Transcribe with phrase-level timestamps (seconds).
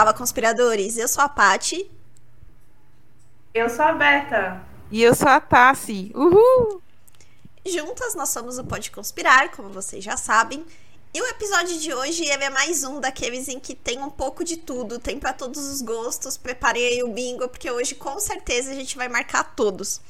[0.00, 0.96] Fala, conspiradores.
[0.96, 1.90] Eu sou a Pati.
[3.52, 4.62] Eu sou a Beta.
[4.90, 6.10] E eu sou a Tassi.
[6.14, 6.80] Uhul!
[7.66, 10.64] Juntas nós somos o Pode Conspirar, como vocês já sabem.
[11.12, 14.42] E o episódio de hoje ele é mais um daqueles em que tem um pouco
[14.42, 16.38] de tudo, tem para todos os gostos.
[16.38, 20.00] Preparei aí o bingo, porque hoje com certeza a gente vai marcar todos.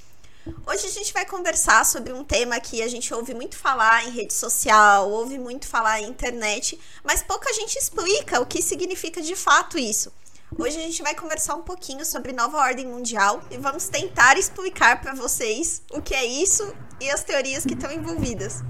[0.67, 4.11] Hoje a gente vai conversar sobre um tema que a gente ouve muito falar em
[4.11, 9.37] rede social, ouve muito falar em internet, mas pouca gente explica o que significa de
[9.37, 10.11] fato isso.
[10.59, 15.01] Hoje a gente vai conversar um pouquinho sobre nova ordem mundial e vamos tentar explicar
[15.01, 18.63] para vocês o que é isso e as teorias que estão envolvidas.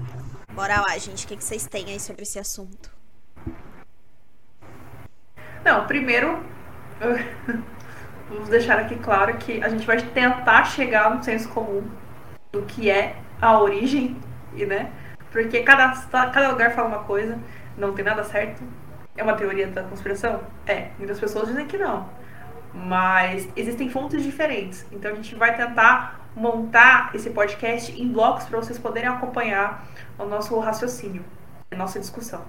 [0.53, 2.91] Bora lá, gente, o que vocês têm aí sobre esse assunto?
[5.63, 6.43] Não, primeiro,
[8.31, 11.83] vamos deixar aqui claro que a gente vai tentar chegar no senso comum
[12.51, 14.17] do que é a origem,
[14.53, 14.91] e né?
[15.31, 17.37] Porque cada, cada lugar fala uma coisa,
[17.77, 18.63] não tem nada certo,
[19.15, 20.41] é uma teoria da conspiração?
[20.65, 20.89] É.
[20.97, 22.09] Muitas pessoas dizem que não.
[22.73, 24.85] Mas existem fontes diferentes.
[24.91, 29.85] Então a gente vai tentar montar esse podcast em blocos para vocês poderem acompanhar
[30.17, 31.23] o nosso raciocínio,
[31.69, 32.45] a nossa discussão.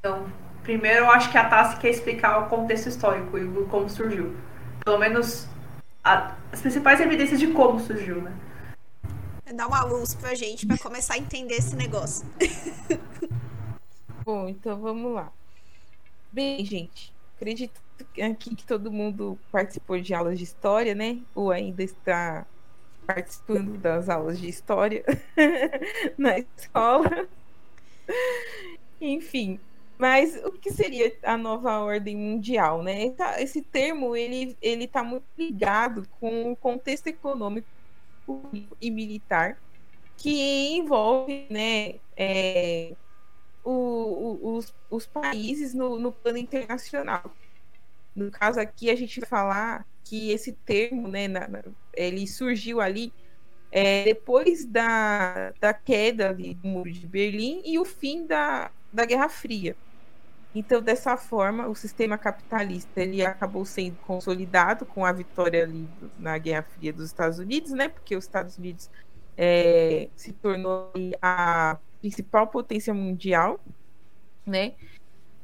[0.00, 0.26] Então,
[0.62, 4.34] primeiro eu acho que a Tassi quer explicar o contexto histórico e como surgiu.
[4.86, 5.48] Pelo menos
[6.04, 8.32] a, as principais evidências de como surgiu, né?
[9.52, 12.24] Dar uma luz pra gente para começar a entender esse negócio.
[14.24, 15.32] Bom, então vamos lá.
[16.30, 17.80] Bem, gente, acredito
[18.22, 21.18] aqui que todo mundo participou de aulas de história, né?
[21.34, 22.46] Ou ainda está
[23.04, 25.04] participando das aulas de história
[26.16, 27.28] na escola.
[29.00, 29.58] Enfim,
[29.98, 33.14] mas o que seria a nova ordem mundial, né?
[33.38, 37.66] Esse termo ele ele está muito ligado com o contexto econômico
[38.80, 39.58] e militar
[40.16, 42.94] que envolve, né, é,
[43.62, 47.34] o, o, os, os países no, no plano internacional.
[48.14, 52.80] No caso aqui, a gente vai falar que esse termo, né, na, na, ele surgiu
[52.80, 53.12] ali
[53.70, 59.04] é, depois da, da queda ali do muro de Berlim e o fim da, da
[59.04, 59.76] Guerra Fria.
[60.58, 65.86] Então, dessa forma, o sistema capitalista ele acabou sendo consolidado com a vitória ali
[66.18, 67.90] na Guerra Fria dos Estados Unidos, né?
[67.90, 68.88] Porque os Estados Unidos
[69.36, 70.90] é, se tornou
[71.20, 73.60] a principal potência mundial,
[74.46, 74.72] né?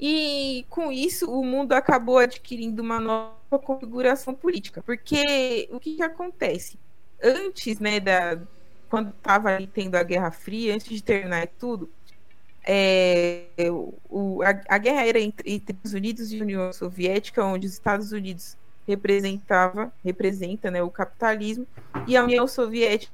[0.01, 6.03] E com isso o mundo acabou adquirindo uma nova configuração política, porque o que, que
[6.03, 6.79] acontece?
[7.23, 8.41] Antes, né, da
[8.89, 11.91] quando estava tendo a Guerra Fria, antes de terminar tudo,
[12.65, 13.47] é,
[14.09, 17.73] o, a, a, guerra era entre, entre os Unidos e a União Soviética, onde os
[17.73, 18.57] Estados Unidos
[18.87, 21.67] representava, representa né, o capitalismo
[22.07, 23.13] e a União Soviética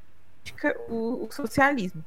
[0.88, 2.04] o, o socialismo.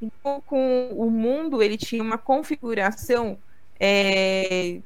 [0.00, 3.38] Então, com o mundo, ele tinha uma configuração,
[3.78, 4.80] é,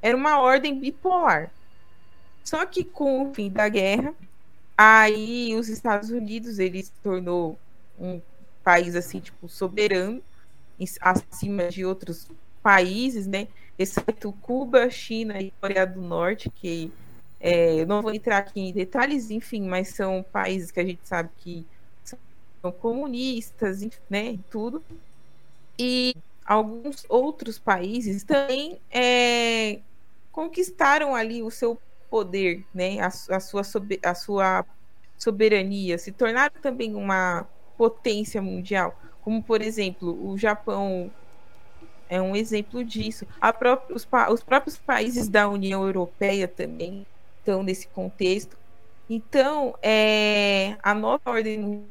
[0.00, 1.52] era uma ordem bipolar.
[2.42, 4.14] Só que com o fim da guerra,
[4.76, 7.58] aí os Estados Unidos ele se tornou
[7.98, 8.20] um
[8.62, 10.22] país assim tipo soberano
[11.00, 12.28] acima de outros
[12.62, 13.48] países, né?
[13.78, 16.92] Exceto Cuba, China e Coreia do Norte, que
[17.40, 21.28] é, não vou entrar aqui em detalhes, enfim, mas são países que a gente sabe
[21.36, 21.66] que
[22.02, 24.82] são comunistas, né, tudo.
[25.78, 29.80] E alguns outros países também é,
[30.32, 33.62] conquistaram ali o seu poder, né, a, a, sua,
[34.02, 34.64] a sua
[35.18, 37.46] soberania, se tornaram também uma
[37.76, 41.10] potência mundial, como por exemplo o Japão
[42.08, 43.26] é um exemplo disso.
[43.58, 47.06] Própria, os, os próprios países da União Europeia também
[47.38, 48.56] estão nesse contexto.
[49.08, 51.84] Então, é, a nova ordem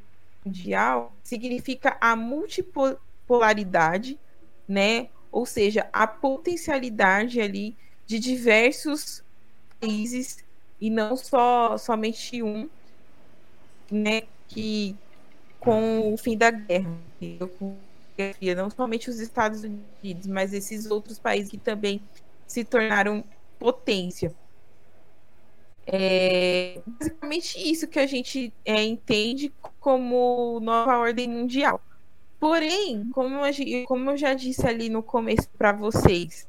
[0.45, 4.19] mundial significa a multipolaridade,
[4.67, 5.09] né?
[5.31, 7.75] Ou seja, a potencialidade ali
[8.05, 9.23] de diversos
[9.79, 10.43] países
[10.79, 12.69] e não só somente um,
[13.91, 14.23] né?
[14.47, 14.95] Que
[15.59, 16.91] com o fim da guerra,
[18.55, 22.01] não somente os Estados Unidos, mas esses outros países que também
[22.47, 23.23] se tornaram
[23.57, 24.33] potência.
[25.85, 31.81] É basicamente isso que a gente é, entende como nova ordem mundial.
[32.39, 36.47] Porém, como eu, como eu já disse ali no começo para vocês,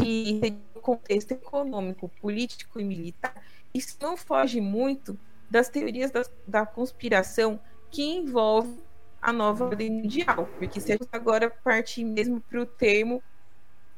[0.00, 0.40] que
[0.74, 3.34] o contexto econômico, político e militar,
[3.74, 5.18] isso não foge muito
[5.50, 7.60] das teorias da, da conspiração
[7.90, 8.78] que envolve
[9.20, 13.22] a nova ordem mundial, porque se a gente agora partir mesmo para o termo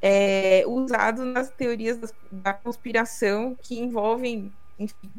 [0.01, 1.97] é, usado nas teorias
[2.29, 5.09] da, conspiração que envolvem, enfim,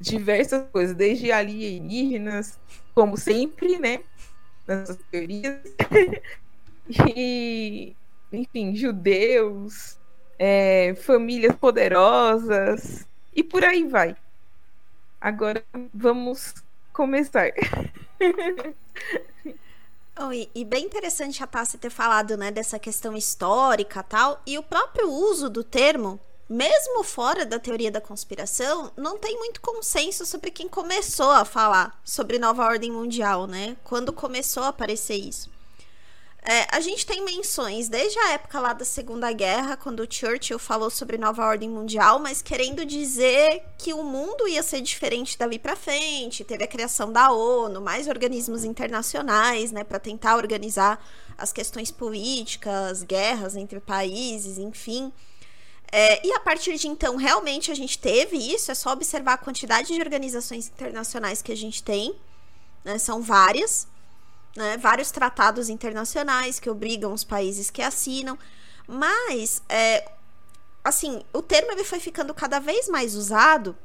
[0.00, 2.58] diversas coisas, desde alienígenas,
[2.92, 4.00] como sempre, né?
[4.66, 5.60] Nessas teorias.
[7.16, 7.94] e,
[8.32, 9.96] enfim, judeus,
[10.36, 14.16] é, famílias poderosas e por aí vai.
[15.20, 15.62] Agora
[15.94, 16.54] vamos
[16.96, 17.52] começar.
[20.32, 24.62] E, e, bem interessante a Tassi ter falado, né, dessa questão histórica tal, e o
[24.62, 30.50] próprio uso do termo, mesmo fora da teoria da conspiração, não tem muito consenso sobre
[30.50, 33.76] quem começou a falar sobre nova ordem mundial, né?
[33.84, 35.50] Quando começou a aparecer isso.
[36.48, 40.60] É, a gente tem menções desde a época lá da Segunda Guerra, quando o Churchill
[40.60, 45.58] falou sobre nova ordem mundial, mas querendo dizer que o mundo ia ser diferente dali
[45.58, 46.44] para frente.
[46.44, 51.04] Teve a criação da ONU, mais organismos internacionais, né, para tentar organizar
[51.36, 55.12] as questões políticas, guerras entre países, enfim.
[55.90, 58.70] É, e a partir de então, realmente a gente teve isso.
[58.70, 62.14] É só observar a quantidade de organizações internacionais que a gente tem.
[62.84, 63.88] Né, são várias
[64.56, 68.38] né, vários tratados internacionais que obrigam os países que assinam,
[68.88, 70.10] mas é,
[70.82, 73.76] assim, o termo ele foi ficando cada vez mais usado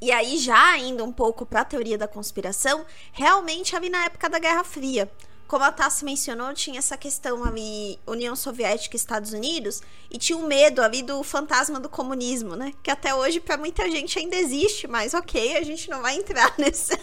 [0.00, 4.28] e aí já indo um pouco para a teoria da conspiração, realmente ali na época
[4.28, 5.10] da Guerra Fria.
[5.46, 10.36] Como a Tassi mencionou, tinha essa questão ali, União Soviética e Estados Unidos, e tinha
[10.36, 12.72] um medo ali do fantasma do comunismo, né?
[12.82, 16.52] Que até hoje para muita gente ainda existe, mas ok, a gente não vai entrar
[16.58, 16.98] nessa,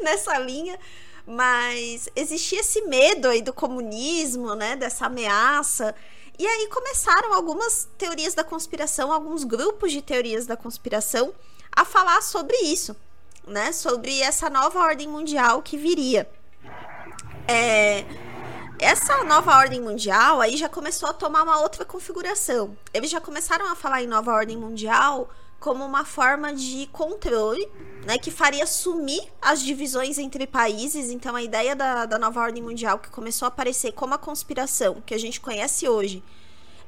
[0.00, 0.78] nessa linha.
[1.26, 4.76] Mas existia esse medo aí do comunismo, né?
[4.76, 5.94] Dessa ameaça.
[6.38, 11.32] E aí começaram algumas teorias da conspiração, alguns grupos de teorias da conspiração
[11.74, 12.94] a falar sobre isso,
[13.46, 13.72] né?
[13.72, 16.28] Sobre essa nova ordem mundial que viria.
[17.46, 18.04] É,
[18.80, 22.76] essa nova ordem mundial aí já começou a tomar uma outra configuração.
[22.92, 25.30] Eles já começaram a falar em nova ordem mundial
[25.64, 27.66] como uma forma de controle,
[28.04, 31.10] né, que faria sumir as divisões entre países.
[31.10, 35.02] Então, a ideia da, da nova ordem mundial, que começou a aparecer como a conspiração
[35.06, 36.22] que a gente conhece hoje,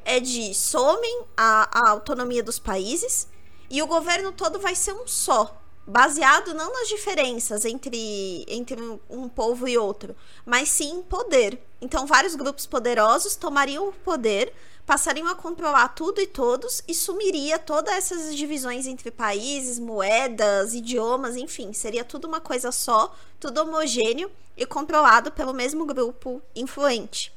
[0.05, 3.27] é de somem a, a autonomia dos países
[3.71, 8.77] e o governo todo vai ser um só, baseado não nas diferenças entre, entre
[9.09, 10.15] um povo e outro,
[10.45, 11.59] mas sim em poder.
[11.81, 14.53] Então, vários grupos poderosos tomariam o poder
[14.87, 21.37] passariam a controlar tudo e todos e sumiria todas essas divisões entre países, moedas, idiomas,
[21.37, 27.36] enfim, seria tudo uma coisa só, tudo homogêneo e controlado pelo mesmo grupo influente.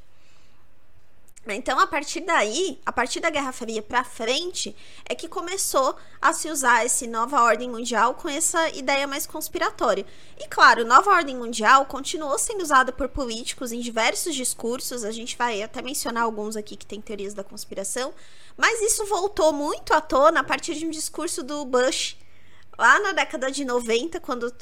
[1.48, 4.76] Então, a partir daí, a partir da Guerra Fria para frente,
[5.06, 10.06] é que começou a se usar essa nova ordem mundial com essa ideia mais conspiratória.
[10.38, 15.38] E claro, nova ordem mundial continuou sendo usada por políticos em diversos discursos, a gente
[15.38, 18.14] vai até mencionar alguns aqui que têm teorias da conspiração,
[18.58, 22.18] mas isso voltou muito à tona a partir de um discurso do Bush
[22.78, 24.54] lá na década de 90, quando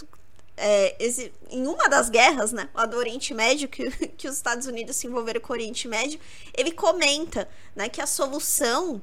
[0.57, 4.65] é, esse, em uma das guerras, né, lá do Oriente Médio, que, que os Estados
[4.65, 6.19] Unidos se envolveram com o Oriente Médio,
[6.57, 9.01] ele comenta né, que a solução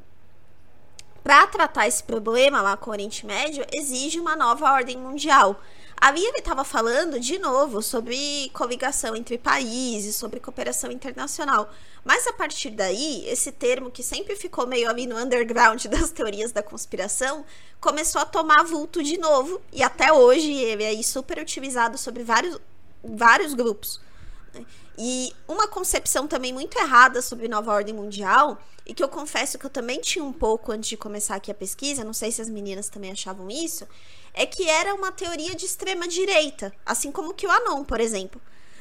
[1.23, 5.63] para tratar esse problema lá com o Oriente Médio exige uma nova ordem mundial.
[6.05, 11.73] Ali ele estava falando de novo sobre coligação entre países, sobre cooperação internacional.
[12.05, 16.53] Mas a partir daí, esse termo que sempre ficou meio ali no underground das teorias
[16.53, 17.43] da conspiração,
[17.81, 19.63] começou a tomar vulto de novo.
[19.73, 22.61] E até hoje ele é super utilizado sobre vários,
[23.03, 23.99] vários grupos.
[24.99, 29.67] E uma concepção também muito errada sobre nova ordem mundial, e que eu confesso que
[29.67, 32.49] eu também tinha um pouco antes de começar aqui a pesquisa, não sei se as
[32.49, 33.87] meninas também achavam isso,
[34.35, 38.41] é que era uma teoria de extrema direita, assim como o QAnon, por exemplo.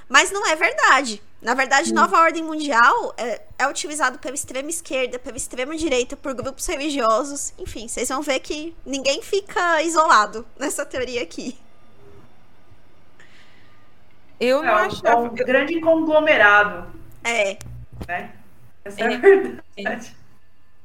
[0.10, 1.22] Mas não é verdade.
[1.42, 1.96] Na verdade, hum.
[1.96, 7.54] nova ordem mundial é, é utilizado pela extrema esquerda, pela extrema direita, por grupos religiosos.
[7.58, 11.58] Enfim, vocês vão ver que ninguém fica isolado nessa teoria aqui.
[14.44, 15.10] Eu não é, achava.
[15.10, 16.92] É um grande conglomerado.
[17.24, 17.58] É.
[18.08, 18.34] Né?
[18.84, 20.16] Essa é, é a verdade.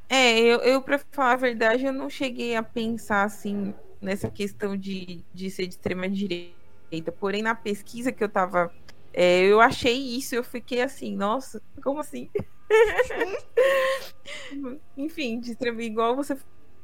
[0.09, 4.77] É, eu, eu, pra falar a verdade, eu não cheguei a pensar assim nessa questão
[4.77, 7.13] de, de ser de extrema direita.
[7.19, 8.73] Porém, na pesquisa que eu tava
[9.13, 12.31] é, eu achei isso, eu fiquei assim, nossa, como assim?
[14.97, 16.37] Enfim, de extrema, igual você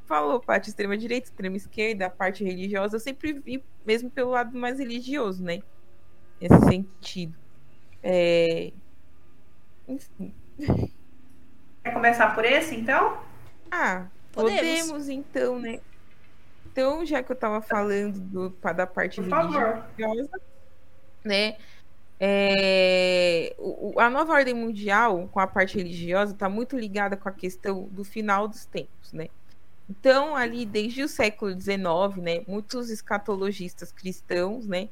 [0.05, 4.57] falou, parte extrema direita, extrema esquerda, a parte religiosa, eu sempre vi mesmo pelo lado
[4.57, 5.61] mais religioso, né?
[6.39, 7.35] Nesse sentido.
[8.03, 8.71] É...
[9.87, 10.33] Enfim.
[11.83, 13.17] Quer começar por esse, então?
[13.71, 15.79] Ah, podemos, podemos então, né?
[16.65, 20.41] Então, já que eu tava falando do, da parte por religiosa, favor.
[21.23, 21.55] né?
[22.19, 27.31] É, o, a nova ordem mundial, com a parte religiosa, está muito ligada com a
[27.31, 29.27] questão do final dos tempos, né?
[29.89, 31.77] Então, ali desde o século XIX,
[32.17, 34.89] né, muitos escatologistas cristãos, né,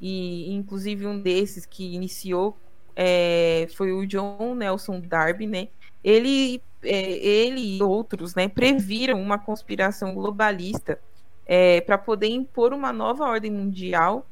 [0.00, 2.56] e inclusive um desses que iniciou
[2.94, 5.68] é, foi o John Nelson Darby, né?
[6.02, 10.98] Ele é, ele e outros né, previram uma conspiração globalista
[11.44, 14.26] é, para poder impor uma nova ordem mundial,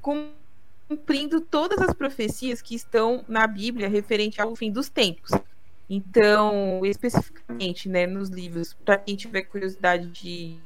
[0.00, 5.30] cumprindo todas as profecias que estão na Bíblia referente ao fim dos tempos.
[5.88, 10.58] Então, especificamente, né, nos livros, para quem tiver curiosidade de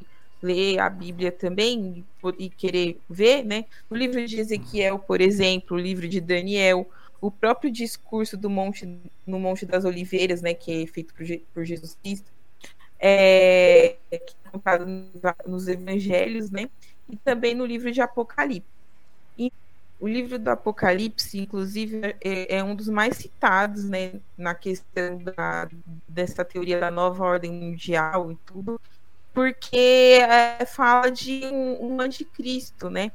[0.45, 2.05] ler a Bíblia também
[2.39, 6.87] e querer ver, né, no livro de Ezequiel, por exemplo, o livro de Daniel,
[7.21, 8.87] o próprio discurso do monte
[9.27, 12.31] no Monte das Oliveiras, né, que é feito por, por Jesus Cristo,
[13.01, 14.87] é, que é contado
[15.47, 16.69] nos Evangelhos, né,
[17.09, 18.69] e também no livro de Apocalipse.
[19.39, 19.51] E
[19.99, 25.71] o livro do Apocalipse, inclusive, é, é, um dos mais citados, né, na questão da,
[26.07, 28.79] dessa teoria da nova ordem mundial e tudo,
[29.35, 33.11] porque é, fala de um, um anticristo, né,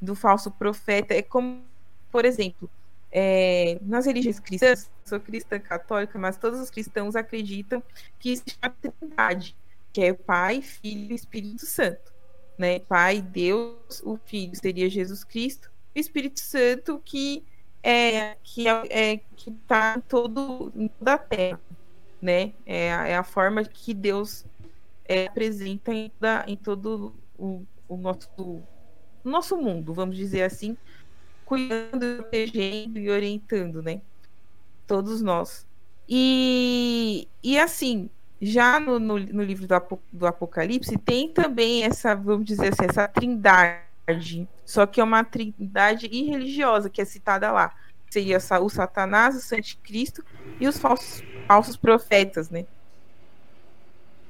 [0.00, 1.14] do falso profeta.
[1.14, 1.62] É como,
[2.10, 2.70] por exemplo,
[3.10, 7.82] é, nas religiões cristãs, sou cristã católica, mas todos os cristãos acreditam
[8.20, 9.56] que existe a Trindade,
[9.92, 12.12] que é Pai, Filho e Espírito Santo.
[12.58, 12.78] Né?
[12.80, 17.42] Pai, Deus, o Filho seria Jesus Cristo, o Espírito Santo que
[17.82, 21.60] é que é, é que está em todo em toda a Terra,
[22.20, 22.52] né?
[22.64, 24.44] É, é a forma que Deus
[25.06, 26.10] é, apresenta em,
[26.46, 28.62] em todo o, o nosso
[29.24, 30.76] nosso mundo, vamos dizer assim,
[31.44, 34.00] cuidando, protegendo e orientando, né?
[34.86, 35.66] Todos nós.
[36.08, 42.44] E, e assim, já no, no, no livro do, do, Apocalipse tem também essa, vamos
[42.44, 47.72] dizer assim, essa trindade, só que é uma trindade irreligiosa que é citada lá.
[48.10, 50.22] Seria o Satanás, o Santicristo
[50.60, 52.66] e os falsos, falsos profetas, né?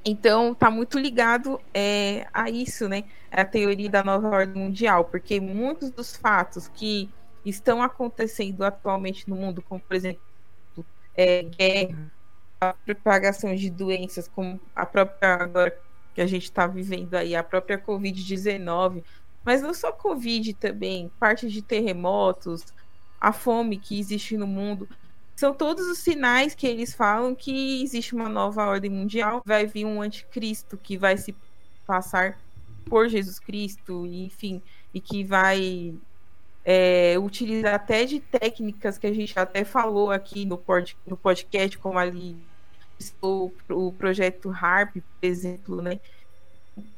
[0.04, 3.04] Então, está muito ligado é, a isso, né?
[3.30, 7.08] A teoria da nova ordem mundial, porque muitos dos fatos que
[7.44, 10.20] estão acontecendo atualmente no mundo, como, por exemplo,
[11.16, 12.12] é, guerra,
[12.60, 15.78] a propagação de doenças, como a própria, agora
[16.14, 19.04] que a gente está vivendo aí, a própria Covid-19,
[19.44, 22.64] mas não só Covid também, parte de terremotos,
[23.20, 24.88] a fome que existe no mundo
[25.42, 29.84] são todos os sinais que eles falam que existe uma nova ordem mundial, vai vir
[29.84, 31.34] um anticristo que vai se
[31.84, 32.38] passar
[32.84, 34.62] por Jesus Cristo, enfim,
[34.94, 35.94] e que vai
[36.64, 41.76] é, utilizar até de técnicas que a gente até falou aqui no, pod, no podcast,
[41.76, 42.36] como ali
[43.20, 45.98] o, o projeto HARP, por exemplo, né?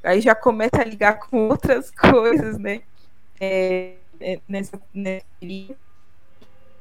[0.02, 2.82] Aí já começa a ligar com outras coisas, né?
[3.40, 5.24] É, é, nessa, nessa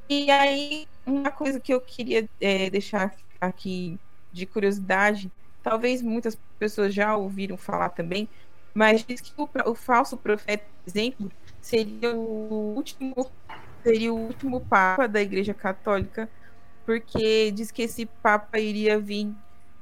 [0.10, 4.00] e aí, uma coisa que eu queria é, deixar aqui
[4.32, 5.32] de curiosidade,
[5.62, 8.28] talvez muitas pessoas já ouviram falar também,
[8.74, 11.32] mas diz que o, o falso profeta, por exemplo,
[11.62, 13.32] seria o último
[13.84, 16.30] seria o último papa da Igreja Católica,
[16.86, 19.34] porque diz que esse papa iria vir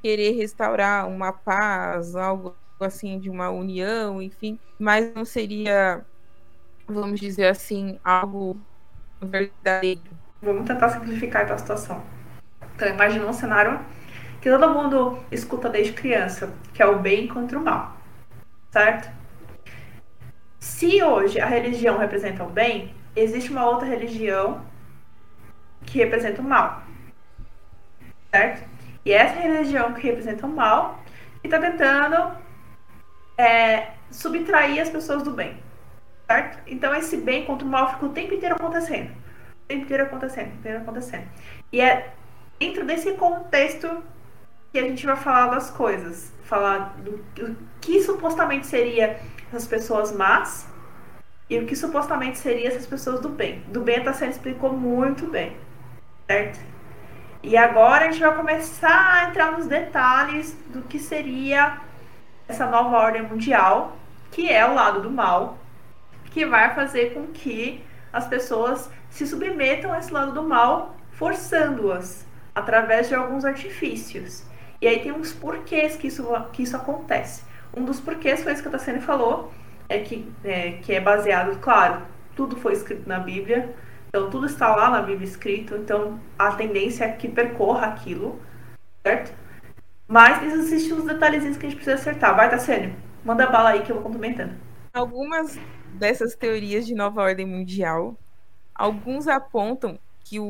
[0.01, 6.03] querer restaurar uma paz, algo assim de uma união, enfim, mas não seria,
[6.87, 8.59] vamos dizer assim, algo
[9.27, 10.01] verdadeiro.
[10.41, 12.03] Vamos tentar simplificar a situação.
[12.75, 13.79] Então, imagina um cenário
[14.41, 17.95] que todo mundo escuta desde criança, que é o bem contra o mal,
[18.71, 19.11] certo?
[20.59, 24.65] Se hoje a religião representa o bem, existe uma outra religião
[25.85, 26.83] que representa o mal,
[28.31, 28.67] certo?
[29.05, 31.03] E essa religião que representa o mal
[31.43, 32.35] está tentando
[33.37, 35.57] é, subtrair as pessoas do bem,
[36.31, 36.59] certo?
[36.67, 39.11] Então esse bem contra o mal fica o tempo inteiro acontecendo
[39.71, 41.27] tempo inteiro acontecendo, inteiro acontecendo.
[41.71, 42.13] E é
[42.59, 44.03] dentro desse contexto
[44.71, 46.33] que a gente vai falar das coisas.
[46.43, 50.67] Falar do, do que supostamente seria essas pessoas más
[51.49, 53.63] e o que supostamente seria essas pessoas do bem.
[53.67, 55.55] Do bem a Tassiana explicou muito bem,
[56.27, 56.59] certo?
[57.43, 61.79] E agora a gente vai começar a entrar nos detalhes do que seria
[62.47, 63.97] essa nova ordem mundial,
[64.29, 65.57] que é o lado do mal,
[66.31, 72.25] que vai fazer com que as pessoas se submetam a esse lado do mal, forçando-as
[72.55, 74.43] através de alguns artifícios.
[74.81, 77.43] E aí tem uns porquês que isso, que isso acontece.
[77.75, 79.51] Um dos porquês foi isso que a Tassiane falou,
[79.87, 82.01] é que, é que é baseado, claro,
[82.35, 83.73] tudo foi escrito na Bíblia,
[84.07, 88.41] então tudo está lá na Bíblia escrito, então a tendência é que percorra aquilo,
[89.05, 89.33] certo?
[90.07, 92.35] Mas existem uns detalhezinhos que a gente precisa acertar.
[92.35, 94.53] Vai, Tassiane, manda bala aí que eu vou complementando.
[94.93, 95.57] Algumas
[95.93, 98.17] dessas teorias de nova ordem mundial
[98.81, 100.43] Alguns apontam que o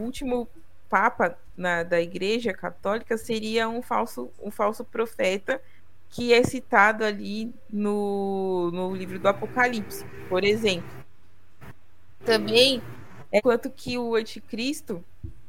[0.00, 0.48] último
[0.88, 5.60] papa na, da Igreja Católica seria um falso, um falso profeta
[6.08, 10.88] que é citado ali no, no livro do Apocalipse, por exemplo.
[12.24, 12.82] Também
[13.30, 15.04] é quanto que o anticristo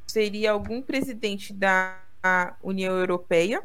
[0.05, 1.98] seria algum presidente da
[2.62, 3.62] União Europeia,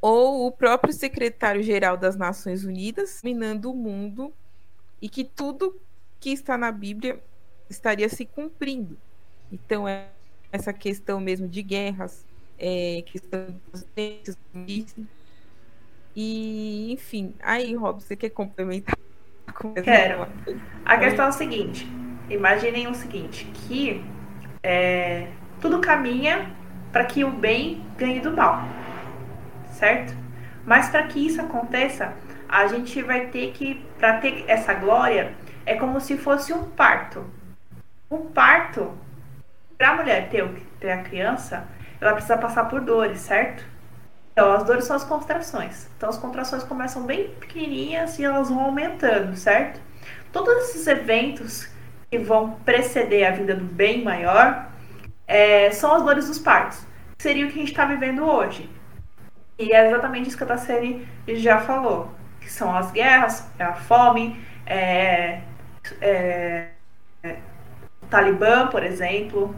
[0.00, 4.32] ou o próprio secretário-geral das Nações Unidas, minando o mundo
[5.00, 5.78] e que tudo
[6.18, 7.22] que está na Bíblia
[7.68, 8.96] estaria se cumprindo.
[9.52, 10.08] Então, é
[10.50, 12.24] essa questão mesmo de guerras,
[12.58, 13.60] é, questão
[13.96, 14.86] de
[16.14, 18.96] e, enfim, aí, Rob, você quer complementar?
[19.84, 20.26] Quero.
[20.84, 21.86] A questão é a seguinte:
[22.28, 24.02] imaginem o seguinte, que
[24.62, 25.28] é,
[25.60, 26.54] tudo caminha
[26.92, 28.64] para que o bem ganhe do mal
[29.80, 30.14] certo?
[30.64, 32.12] Mas para que isso aconteça,
[32.48, 35.32] a gente vai ter que, para ter essa glória,
[35.64, 37.24] é como se fosse um parto.
[38.08, 38.92] O parto,
[39.78, 40.46] para a mulher ter,
[40.78, 41.66] ter a criança,
[42.00, 43.64] ela precisa passar por dores, certo?
[44.32, 45.88] Então, as dores são as contrações.
[45.96, 49.80] Então, as contrações começam bem pequenininhas e elas vão aumentando, certo?
[50.32, 51.68] Todos esses eventos
[52.10, 54.68] que vão preceder a vida do bem maior
[55.26, 56.84] é, são as dores dos partos,
[57.18, 58.68] seria o que a gente está vivendo hoje.
[59.60, 63.74] E é exatamente isso que a Tasseri já falou, que são as guerras, é a
[63.74, 65.42] fome, é,
[66.00, 66.68] é,
[67.22, 67.36] é,
[68.02, 69.54] o Talibã, por exemplo,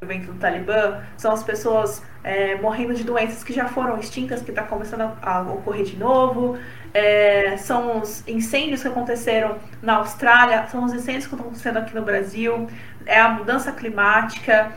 [0.00, 4.42] o evento do Talibã, são as pessoas é, morrendo de doenças que já foram extintas,
[4.42, 6.58] que está começando a, ocorrer de novo,
[6.92, 11.94] é, são os incêndios que aconteceram na Austrália, são os incêndios que estão acontecendo aqui
[11.94, 12.68] no Brasil,
[13.06, 14.72] é a mudança climática,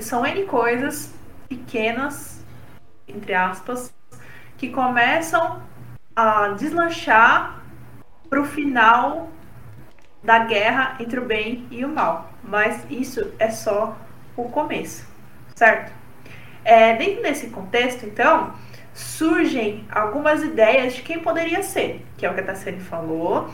[0.00, 1.14] são N coisas
[1.48, 2.33] pequenas
[3.06, 3.94] entre aspas,
[4.56, 5.62] que começam
[6.14, 7.62] a deslanchar
[8.28, 9.30] para o final
[10.22, 12.32] da guerra entre o bem e o mal.
[12.42, 13.96] Mas isso é só
[14.36, 15.06] o começo,
[15.54, 15.92] certo?
[16.64, 18.54] É, dentro desse contexto, então,
[18.94, 23.52] surgem algumas ideias de quem poderia ser, que é o que a Tassani falou,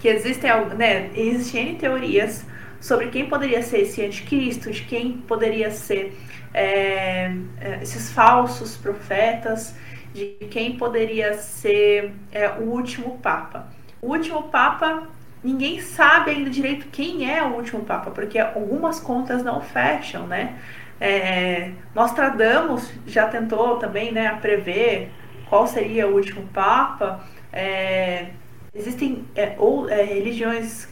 [0.00, 2.44] que existem, né, existem teorias
[2.80, 6.16] sobre quem poderia ser esse anticristo, de quem poderia ser
[6.52, 9.74] é, é, esses falsos profetas,
[10.12, 13.68] de quem poderia ser é, o último Papa.
[14.00, 15.08] O último Papa,
[15.42, 20.58] ninguém sabe ainda direito quem é o último Papa, porque algumas contas não fecham, né?
[21.00, 25.12] É, Nostradamus já tentou também né, prever
[25.48, 27.24] qual seria o último Papa.
[27.52, 28.30] É,
[28.74, 30.88] existem é, ou, é, religiões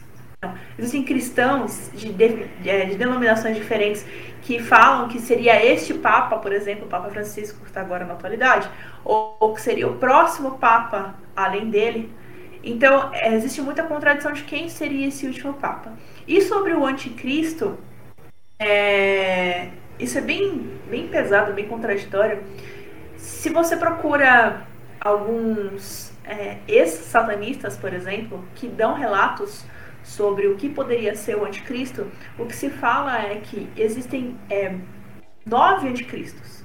[0.77, 2.27] Existem cristãos de, de,
[2.61, 4.05] de, denominações diferentes
[4.43, 8.13] que falam que seria este Papa, por exemplo, o Papa Francisco, que está agora na
[8.13, 8.69] atualidade,
[9.03, 12.13] ou, ou que seria o próximo Papa além dele.
[12.63, 15.93] Então, é, existe muita contradição de quem seria esse último Papa.
[16.27, 17.75] E sobre o anticristo,
[18.59, 22.43] é, isso é bem, bem pesado, bem contraditório.
[23.15, 24.67] Se você procura
[24.99, 29.65] alguns é, ex-satanistas, por exemplo, que dão relatos
[30.07, 34.75] sobre o que poderia ser o anticristo, o que se fala é que existem é,
[35.45, 36.63] nove anticristos.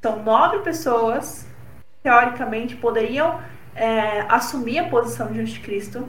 [0.00, 3.42] São nove pessoas que, teoricamente, poderiam
[3.74, 6.08] é, assumir a posição de anticristo,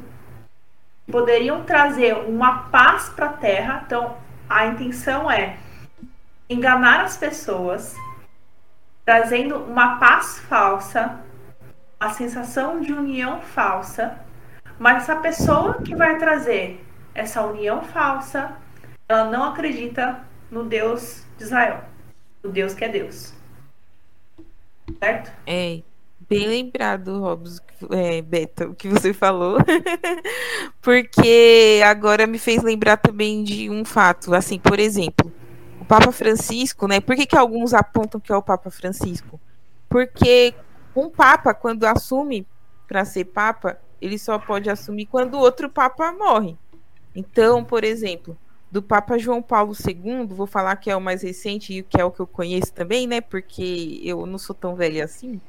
[1.11, 3.83] poderiam trazer uma paz para a Terra.
[3.85, 4.15] Então,
[4.47, 5.57] a intenção é
[6.47, 7.95] enganar as pessoas,
[9.03, 11.19] trazendo uma paz falsa,
[11.99, 14.30] a sensação de união falsa
[14.81, 18.57] mas essa pessoa que vai trazer essa união falsa,
[19.07, 21.83] ela não acredita no Deus de Israel,
[22.43, 23.31] no Deus que é Deus.
[24.97, 25.31] Certo?
[25.45, 25.83] É,
[26.27, 29.59] bem lembrado, Robson, é, Beta, o que você falou,
[30.81, 35.31] porque agora me fez lembrar também de um fato, assim, por exemplo,
[35.79, 36.99] o Papa Francisco, né?
[36.99, 39.39] Por que, que alguns apontam que é o Papa Francisco?
[39.87, 40.55] Porque
[40.95, 42.47] um Papa, quando assume
[42.87, 46.57] para ser Papa, ele só pode assumir quando outro Papa morre.
[47.15, 48.37] Então, por exemplo,
[48.71, 52.05] do Papa João Paulo II, vou falar que é o mais recente e que é
[52.05, 53.21] o que eu conheço também, né?
[53.21, 55.39] Porque eu não sou tão velha assim.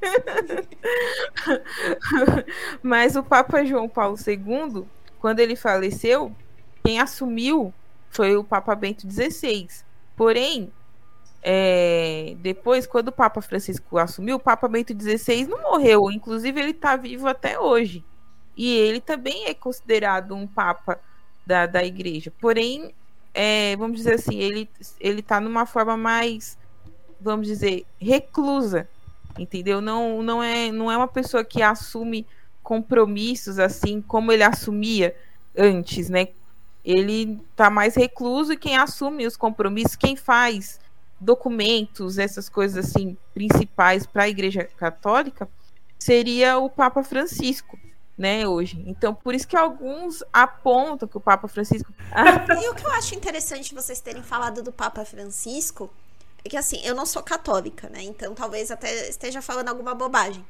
[2.82, 4.84] Mas o Papa João Paulo II,
[5.18, 6.32] quando ele faleceu,
[6.84, 7.74] quem assumiu
[8.10, 9.66] foi o Papa Bento XVI.
[10.16, 10.72] Porém,
[11.46, 16.70] é, depois, quando o Papa Francisco assumiu, o Papa Bento XVI não morreu, inclusive ele
[16.70, 18.02] está vivo até hoje.
[18.56, 20.98] E ele também é considerado um Papa
[21.46, 22.32] da, da igreja.
[22.40, 22.94] Porém,
[23.34, 26.56] é, vamos dizer assim, ele ele está numa forma mais,
[27.20, 28.88] vamos dizer, reclusa,
[29.38, 29.82] entendeu?
[29.82, 32.26] Não, não, é, não é uma pessoa que assume
[32.62, 35.14] compromissos assim como ele assumia
[35.54, 36.28] antes, né?
[36.82, 40.80] Ele está mais recluso e quem assume os compromissos, quem faz
[41.20, 45.48] documentos, essas coisas assim principais para a Igreja Católica,
[45.98, 47.78] seria o Papa Francisco.
[48.16, 48.80] né, hoje.
[48.86, 51.92] Então, por isso que alguns apontam que o Papa Francisco.
[52.62, 55.90] e o que eu acho interessante vocês terem falado do Papa Francisco
[56.44, 58.02] é que assim, eu não sou católica, né?
[58.02, 60.44] Então talvez até esteja falando alguma bobagem.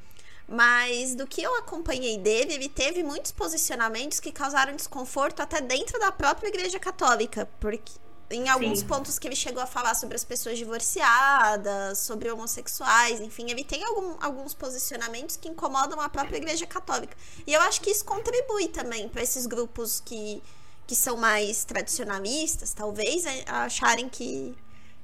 [0.47, 5.99] Mas do que eu acompanhei dele, ele teve muitos posicionamentos que causaram desconforto até dentro
[5.99, 7.93] da própria Igreja Católica, porque
[8.35, 8.87] em alguns Sim.
[8.87, 13.83] pontos que ele chegou a falar sobre as pessoas divorciadas, sobre homossexuais, enfim, ele tem
[13.85, 17.17] algum, alguns posicionamentos que incomodam a própria Igreja Católica.
[17.47, 20.43] E eu acho que isso contribui também para esses grupos que,
[20.87, 24.55] que são mais tradicionalistas, talvez, é, acharem que,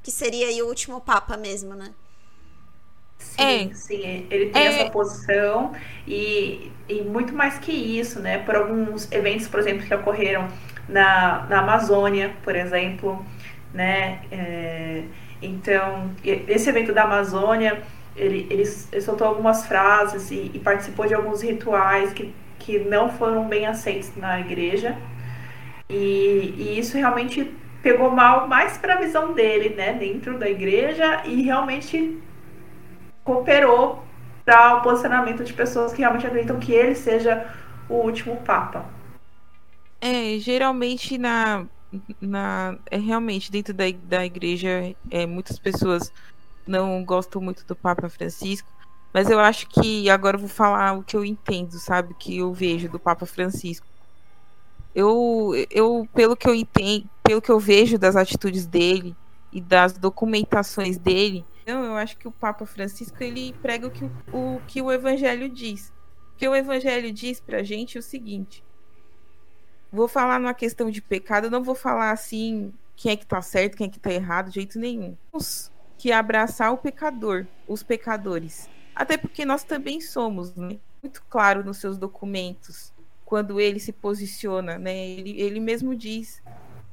[0.03, 1.93] que seria o último Papa mesmo, né?
[3.21, 3.75] Sim, é.
[3.75, 4.66] sim, ele tem é.
[4.66, 5.73] essa posição
[6.07, 8.38] e, e muito mais que isso, né?
[8.38, 10.49] Por alguns eventos, por exemplo, que ocorreram
[10.90, 13.24] na, na Amazônia, por exemplo,
[13.72, 14.20] né?
[14.31, 15.05] É,
[15.42, 17.83] então, esse evento da Amazônia,
[18.14, 23.09] ele, ele, ele soltou algumas frases e, e, participou de alguns rituais que, que não
[23.09, 24.96] foram bem aceitos na igreja.
[25.88, 27.50] E, e isso realmente
[27.83, 32.18] pegou mal mais para a visão dele, né, dentro da igreja e realmente
[33.24, 34.05] cooperou
[34.44, 37.46] para o posicionamento de pessoas que realmente acreditam que ele seja
[37.88, 38.85] o último papa.
[40.01, 41.67] É, geralmente na,
[42.21, 46.13] na é realmente dentro da, da igreja é, muitas pessoas
[46.67, 48.69] não gostam muito do Papa Francisco,
[49.13, 52.53] mas eu acho que agora eu vou falar o que eu entendo, sabe, que eu
[52.53, 53.87] vejo do Papa Francisco.
[54.95, 59.17] Eu, eu pelo que eu entendo, pelo que eu vejo das atitudes dele
[59.53, 64.05] e das documentações dele, então, eu acho que o Papa Francisco ele prega o que
[64.05, 65.93] o, o que o Evangelho diz.
[66.31, 68.65] Porque o Evangelho diz pra gente o seguinte:
[69.92, 73.76] vou falar numa questão de pecado, não vou falar assim quem é que tá certo,
[73.76, 75.16] quem é que tá errado, de jeito nenhum.
[75.33, 78.68] Temos que abraçar o pecador, os pecadores.
[78.94, 80.79] Até porque nós também somos, né?
[81.03, 82.92] Muito claro nos seus documentos,
[83.24, 84.94] quando ele se posiciona, né?
[84.94, 86.42] Ele, ele mesmo diz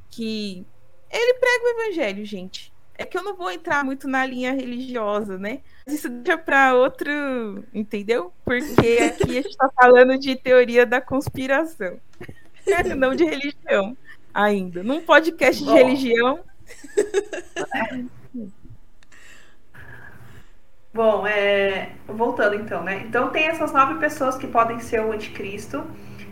[0.10, 0.66] que
[1.10, 2.74] ele prega o evangelho, gente.
[2.98, 5.60] É que eu não vou entrar muito na linha religiosa, né?
[5.86, 7.12] Isso deixa para outro,
[7.74, 8.34] entendeu?
[8.44, 12.00] Porque aqui a gente está falando de teoria da conspiração,
[12.96, 13.96] não de religião
[14.34, 14.84] ainda.
[14.84, 16.40] Num podcast de religião.
[20.94, 21.92] Bom, é...
[22.08, 23.04] voltando então, né?
[23.08, 25.84] Então tem essas nove pessoas que podem ser o anticristo,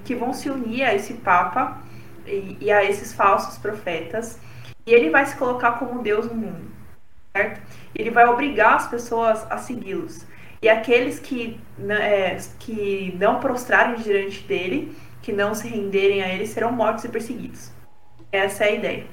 [0.03, 1.81] que vão se unir a esse Papa
[2.25, 4.39] e, e a esses falsos profetas.
[4.85, 6.71] E ele vai se colocar como Deus no mundo,
[7.35, 7.61] certo?
[7.93, 10.25] Ele vai obrigar as pessoas a segui-los.
[10.61, 14.95] E aqueles que, né, é, que não prostrarem diante dele,
[15.25, 17.71] que não se renderem a ele, serão mortos e perseguidos.
[18.31, 19.07] Essa é a ideia.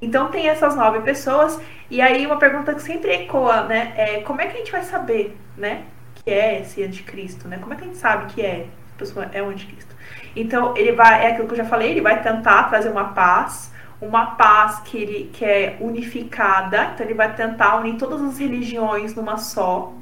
[0.00, 3.92] Então tem essas nove pessoas, e aí uma pergunta que sempre ecoa, né?
[3.94, 5.82] É como é que a gente vai saber, né?
[6.14, 7.58] Que é esse anticristo, né?
[7.58, 9.94] Como é que a gente sabe que é, pessoa é o anticristo?
[10.34, 13.70] Então ele vai, é aquilo que eu já falei, ele vai tentar trazer uma paz,
[14.00, 19.14] uma paz que ele que é unificada, então ele vai tentar unir todas as religiões
[19.14, 19.92] numa só.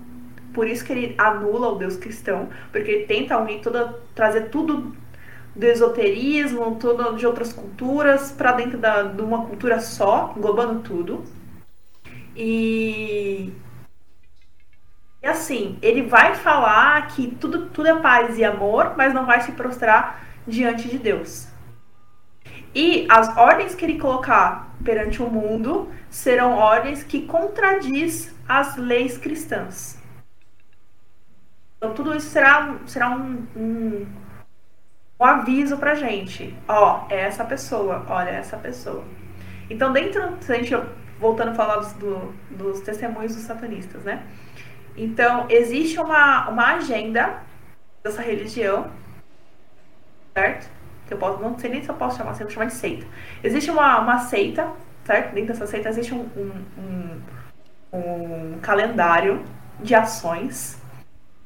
[0.55, 4.95] Por isso que ele anula o Deus cristão, porque ele tenta unir toda, trazer tudo
[5.57, 11.25] do esoterismo, tudo de outras culturas para dentro da, de uma cultura só, englobando tudo.
[12.37, 13.53] E,
[15.23, 19.41] e assim, ele vai falar que tudo, tudo é paz e amor, mas não vai
[19.41, 21.49] se prostrar diante de Deus.
[22.75, 29.17] E as ordens que ele colocar perante o mundo serão ordens que contradiz as leis
[29.17, 29.99] cristãs.
[31.79, 34.07] Então tudo isso será, será um, um,
[35.19, 36.55] um aviso pra gente.
[36.69, 39.05] Ó, é essa pessoa, olha, é essa pessoa.
[39.69, 40.75] Então dentro, se a gente
[41.19, 44.23] voltando a falar dos, do, dos testemunhos dos satanistas, né?
[44.97, 47.43] Então, existe uma, uma agenda
[48.03, 48.91] dessa religião,
[50.35, 50.77] certo?
[51.07, 52.75] que eu posso, não sei nem se eu posso chamar, se eu vou chamar de
[52.75, 53.07] seita.
[53.43, 54.73] Existe uma, uma seita,
[55.05, 55.35] certo?
[55.35, 57.23] Dentro dessa seita existe um, um,
[57.93, 59.45] um, um calendário
[59.81, 60.81] de ações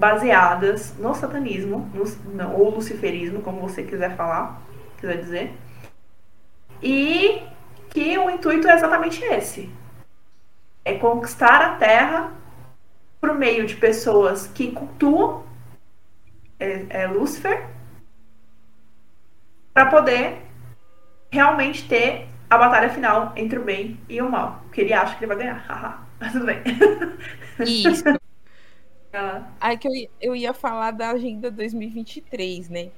[0.00, 4.62] baseadas no satanismo, no, ou luciferismo, como você quiser falar,
[4.98, 5.54] quiser dizer.
[6.82, 7.42] E
[7.90, 9.70] que o intuito é exatamente esse.
[10.82, 12.32] É conquistar a Terra
[13.20, 15.44] por meio de pessoas que cultuam
[16.58, 17.68] é, é Lúcifer
[19.74, 20.40] para poder
[21.30, 24.62] realmente ter a batalha final entre o bem e o mal.
[24.62, 26.08] Porque ele acha que ele vai ganhar.
[26.18, 26.62] Mas tudo bem.
[27.60, 28.19] Isso.
[29.12, 29.50] Ah.
[29.60, 32.90] Aí que eu, eu ia falar da agenda 2023, né?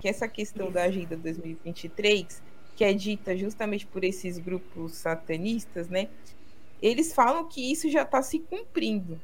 [0.00, 2.42] Que essa questão da agenda 2023,
[2.76, 6.08] que é dita justamente por esses grupos satanistas, né?
[6.82, 9.20] Eles falam que isso já está se cumprindo.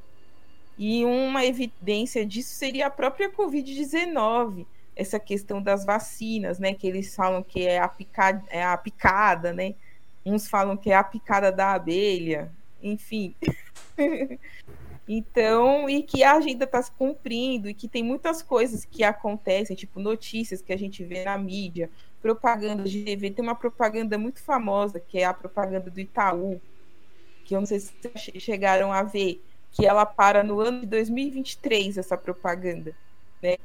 [0.78, 6.72] E uma evidência disso seria a própria Covid-19, essa questão das vacinas, né?
[6.72, 9.74] Que eles falam que é a picada, é a picada, né?
[10.24, 13.34] Uns falam que é a picada da abelha, enfim.
[15.08, 19.76] então, e que a agenda está se cumprindo, e que tem muitas coisas que acontecem,
[19.76, 23.30] tipo notícias que a gente vê na mídia, propaganda de TV.
[23.30, 26.60] Tem uma propaganda muito famosa, que é a propaganda do Itaú,
[27.44, 30.86] que eu não sei se vocês chegaram a ver, que ela para no ano de
[30.86, 32.94] 2023, essa propaganda,
[33.42, 33.56] né?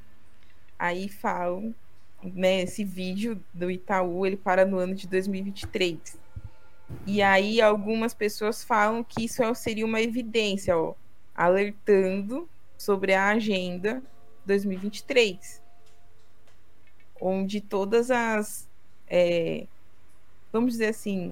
[0.77, 1.73] Aí falam,
[2.23, 6.22] né, esse vídeo do Itaú, ele para no ano de 2023.
[7.05, 10.93] E aí algumas pessoas falam que isso seria uma evidência, ó,
[11.35, 14.01] alertando sobre a agenda
[14.45, 15.61] 2023,
[17.19, 18.67] onde todas as,
[19.07, 19.67] é,
[20.51, 21.31] vamos dizer assim,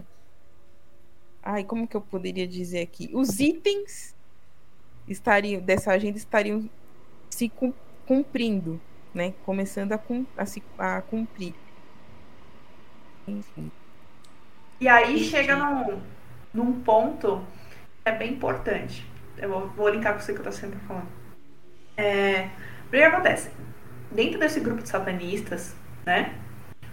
[1.43, 3.09] ai, como que eu poderia dizer aqui?
[3.13, 4.15] Os itens
[5.07, 6.69] estariam dessa agenda estariam
[7.29, 7.51] se
[8.05, 8.79] cumprindo,
[9.13, 9.33] né?
[9.45, 10.01] Começando a,
[10.37, 11.53] a, se, a cumprir.
[13.27, 13.71] Enfim.
[14.81, 16.01] E aí chega num,
[16.51, 17.45] num ponto
[18.03, 19.07] que é bem importante.
[19.37, 21.07] Eu vou, vou linkar com você que eu tô sempre falando.
[21.95, 22.49] É,
[22.87, 23.51] o que acontece?
[24.11, 26.33] Dentro desse grupo de satanistas, né?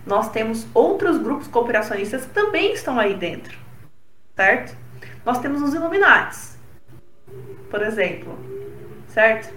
[0.04, 3.58] Nós temos outros grupos cooperacionistas que também estão aí dentro.
[4.36, 4.76] Certo?
[5.24, 6.58] Nós temos os Illuminates,
[7.70, 8.38] por exemplo,
[9.08, 9.50] certo?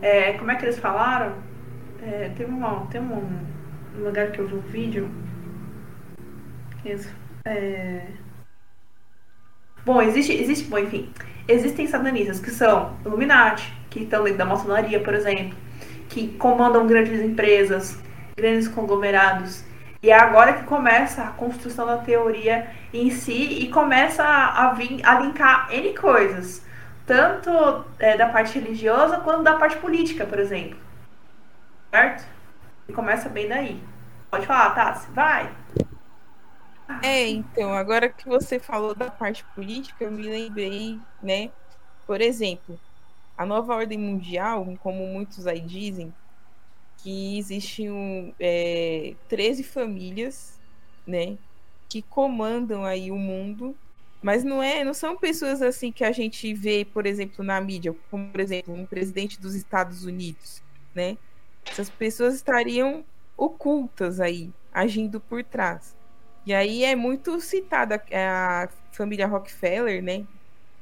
[0.00, 1.34] É, como é que eles falaram?
[2.00, 3.44] É, tem, uma, tem um,
[3.96, 5.10] um lugar que eu vi um vídeo.
[7.44, 8.06] É...
[9.84, 11.12] Bom, existe, existe, bom, enfim,
[11.48, 15.56] existem satanistas que são Illuminati, que estão dentro da maçonaria, por exemplo,
[16.08, 17.98] que comandam grandes empresas,
[18.36, 19.64] grandes conglomerados.
[20.02, 24.72] E é agora que começa a construção da teoria em si e começa a, a,
[24.72, 26.64] vir, a linkar N coisas,
[27.06, 30.78] tanto é, da parte religiosa quanto da parte política, por exemplo.
[31.90, 32.24] Certo?
[32.88, 33.82] E começa bem daí.
[34.30, 35.50] Pode falar, Tassi, vai.
[37.02, 41.50] É, então, agora que você falou da parte política, eu me lembrei, né?
[42.06, 42.78] Por exemplo,
[43.36, 46.12] a nova ordem mundial, como muitos aí dizem,
[46.98, 50.60] que existem é, 13 famílias,
[51.06, 51.38] né,
[51.88, 53.74] que comandam aí o mundo,
[54.22, 57.96] mas não é, não são pessoas assim que a gente vê, por exemplo, na mídia,
[58.10, 60.62] como por exemplo, um presidente dos Estados Unidos,
[60.94, 61.16] né?
[61.64, 63.04] Essas pessoas estariam
[63.36, 65.96] ocultas aí, agindo por trás.
[66.44, 70.26] E aí é muito citada a família Rockefeller, né?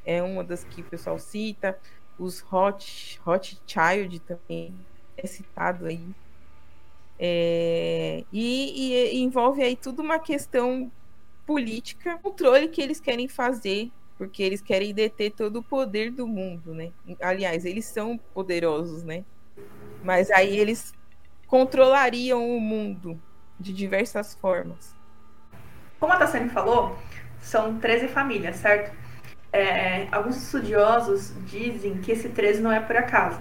[0.05, 1.79] É uma das que o pessoal cita.
[2.19, 4.75] Os Hot, Child também
[5.17, 6.05] é citado aí.
[7.19, 10.91] É, e, e, envolve aí tudo uma questão
[11.45, 16.75] política, controle que eles querem fazer, porque eles querem deter todo o poder do mundo,
[16.75, 16.93] né?
[17.21, 19.25] Aliás, eles são poderosos, né?
[20.03, 20.93] Mas aí eles
[21.47, 23.21] controlariam o mundo
[23.59, 24.98] de diversas formas.
[25.99, 26.99] Como a Tassane falou,
[27.41, 28.97] são 13 famílias, certo?
[29.53, 33.41] É, alguns estudiosos dizem que esse 13 não é por acaso.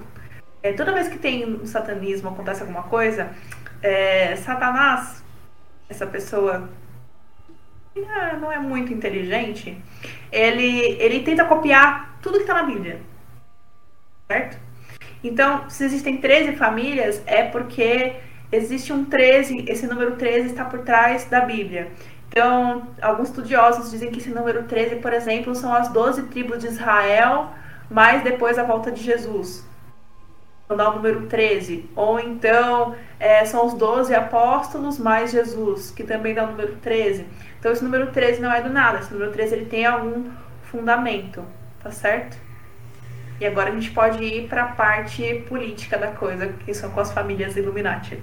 [0.63, 3.29] É, toda vez que tem um satanismo, acontece alguma coisa,
[3.81, 5.23] é, Satanás,
[5.89, 6.69] essa pessoa
[8.39, 9.81] não é muito inteligente,
[10.31, 12.99] ele, ele tenta copiar tudo que está na Bíblia.
[14.27, 14.59] Certo?
[15.23, 18.17] Então, se existem 13 famílias, é porque
[18.51, 21.91] existe um 13, esse número 13 está por trás da Bíblia.
[22.37, 26.67] Então, alguns estudiosos dizem que esse número 13, por exemplo, são as 12 tribos de
[26.67, 27.49] Israel,
[27.89, 29.65] mais depois a volta de Jesus.
[30.63, 31.89] Então dá o número 13.
[31.95, 37.25] Ou então é, são os 12 apóstolos mais Jesus, que também dá o número 13.
[37.59, 40.29] Então esse número 13 não é do nada, esse número 13 ele tem algum
[40.61, 41.43] fundamento,
[41.81, 42.37] tá certo?
[43.39, 46.99] E agora a gente pode ir para a parte política da coisa, que são com
[46.99, 48.21] as famílias Illuminati.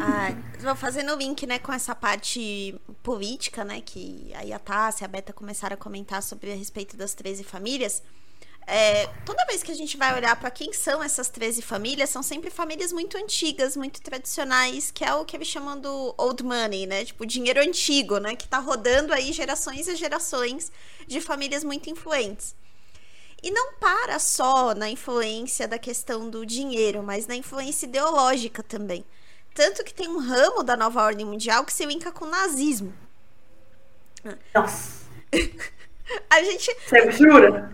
[0.00, 0.32] Ah,
[0.76, 5.08] fazendo o link, né, com essa parte política, né, que aí a Tássia e a
[5.08, 8.02] Beta começaram a comentar sobre a respeito das 13 famílias.
[8.66, 12.22] É, toda vez que a gente vai olhar para quem são essas 13 famílias, são
[12.22, 16.86] sempre famílias muito antigas, muito tradicionais, que é o que eles chamam do old money,
[16.86, 17.04] né?
[17.04, 18.36] Tipo, dinheiro antigo, né?
[18.36, 20.70] Que tá rodando aí gerações e gerações
[21.08, 22.54] de famílias muito influentes.
[23.42, 29.04] E não para só na influência da questão do dinheiro, mas na influência ideológica também.
[29.54, 32.92] Tanto que tem um ramo da nova ordem mundial que se linka com o nazismo.
[34.54, 35.02] Nossa.
[36.28, 36.76] A gente.
[36.86, 37.72] Você jura?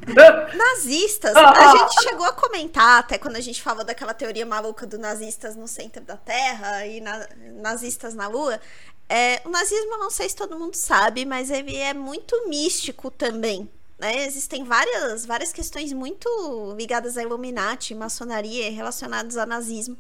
[0.55, 1.35] Nazistas.
[1.35, 5.57] A gente chegou a comentar até quando a gente falou daquela teoria maluca do nazistas
[5.57, 8.61] no centro da Terra e na, nazistas na Lua.
[9.09, 13.69] É, o nazismo, não sei se todo mundo sabe, mas ele é muito místico também.
[13.99, 14.27] Né?
[14.27, 16.29] Existem várias, várias questões muito
[16.77, 19.97] ligadas à Illuminati, maçonaria, relacionadas ao nazismo.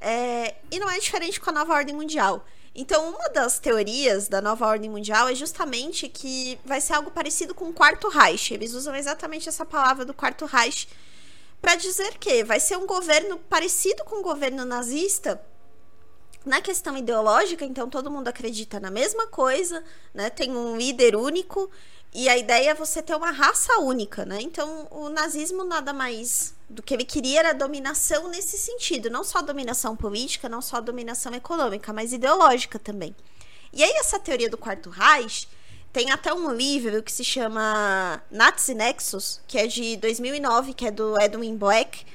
[0.00, 2.44] É, e não é diferente com a nova ordem mundial.
[2.74, 7.54] Então, uma das teorias da nova ordem mundial é justamente que vai ser algo parecido
[7.54, 8.52] com o quarto Reich.
[8.52, 10.88] Eles usam exatamente essa palavra do quarto Reich
[11.62, 15.40] para dizer que vai ser um governo parecido com o governo nazista
[16.44, 20.28] na questão ideológica, então todo mundo acredita na mesma coisa, né?
[20.28, 21.70] Tem um líder único
[22.12, 24.38] e a ideia é você ter uma raça única, né?
[24.40, 29.42] Então, o nazismo nada mais do que ele queria era dominação nesse sentido, não só
[29.42, 33.16] dominação política, não só dominação econômica, mas ideológica também.
[33.72, 35.48] E aí essa teoria do quarto Reich
[35.92, 40.90] tem até um livro que se chama Nazi Nexus, que é de 2009, que é
[40.90, 42.06] do Edwin Black,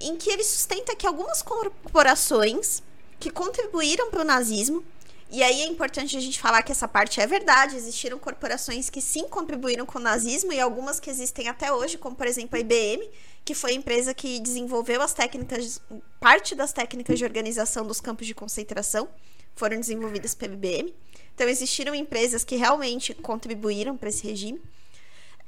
[0.00, 2.82] em que ele sustenta que algumas corporações
[3.18, 4.84] que contribuíram para o nazismo
[5.28, 7.76] e aí é importante a gente falar que essa parte é verdade.
[7.76, 12.14] Existiram corporações que sim contribuíram com o nazismo e algumas que existem até hoje, como
[12.14, 13.08] por exemplo a IBM,
[13.44, 15.80] que foi a empresa que desenvolveu as técnicas,
[16.20, 19.08] parte das técnicas de organização dos campos de concentração
[19.56, 20.94] foram desenvolvidas pela IBM.
[21.34, 24.60] Então existiram empresas que realmente contribuíram para esse regime.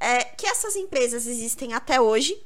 [0.01, 2.41] É, que essas empresas existem até hoje,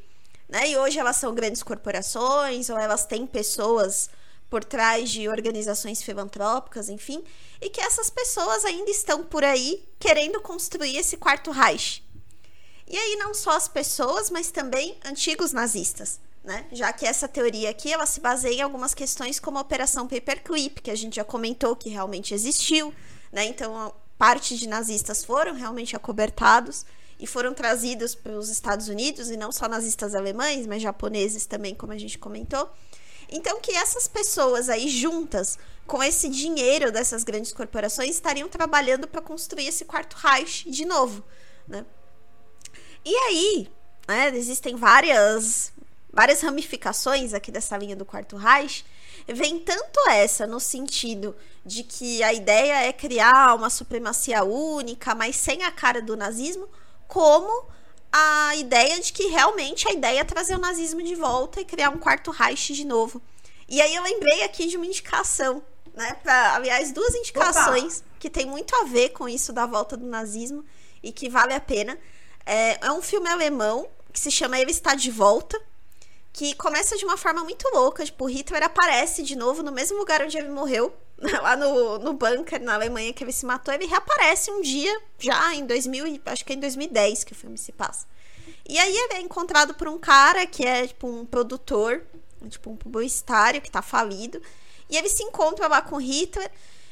[0.49, 0.71] né?
[0.71, 4.09] E hoje elas são grandes corporações ou elas têm pessoas
[4.53, 7.25] por trás de organizações filantrópicas, enfim,
[7.59, 12.07] e que essas pessoas ainda estão por aí querendo construir esse quarto Reich.
[12.87, 16.67] E aí não só as pessoas, mas também antigos nazistas, né?
[16.71, 20.83] Já que essa teoria aqui, ela se baseia em algumas questões como a Operação Paperclip,
[20.83, 22.93] que a gente já comentou que realmente existiu,
[23.33, 23.47] né?
[23.47, 26.85] Então, parte de nazistas foram realmente acobertados
[27.19, 31.75] e foram trazidos para os Estados Unidos, e não só nazistas alemães, mas japoneses também,
[31.75, 32.69] como a gente comentou.
[33.33, 39.23] Então, que essas pessoas aí juntas, com esse dinheiro dessas grandes corporações, estariam trabalhando para
[39.23, 41.25] construir esse quarto Reich de novo,
[41.67, 41.85] né?
[43.05, 43.73] E aí,
[44.07, 45.73] né, existem várias,
[46.13, 48.85] várias ramificações aqui dessa linha do quarto Reich.
[49.27, 55.37] Vem tanto essa no sentido de que a ideia é criar uma supremacia única, mas
[55.37, 56.69] sem a cara do nazismo,
[57.09, 57.67] como
[58.13, 61.89] a ideia de que realmente a ideia é trazer o nazismo de volta e criar
[61.89, 63.23] um quarto Reich de novo.
[63.67, 65.63] E aí eu lembrei aqui de uma indicação,
[65.95, 66.15] né?
[66.23, 68.07] Pra, aliás, duas indicações Opa.
[68.21, 70.63] que tem muito a ver com isso da volta do nazismo
[71.03, 71.99] e que vale a pena.
[72.45, 75.59] É, é um filme alemão que se chama Ele Está de Volta,
[76.35, 78.05] que começa de uma forma muito louca.
[78.05, 80.95] Tipo, o Hitler aparece de novo no mesmo lugar onde ele morreu,
[81.41, 85.55] lá no, no bunker na Alemanha que ele se matou, ele reaparece um dia, já
[85.55, 88.07] em 2000, acho que é em 2010 que o filme se passa.
[88.69, 92.03] E aí ele é encontrado por um cara que é tipo um produtor,
[92.49, 94.43] tipo um publicitário que tá falido,
[94.91, 96.51] e ele se encontra lá com Hitler.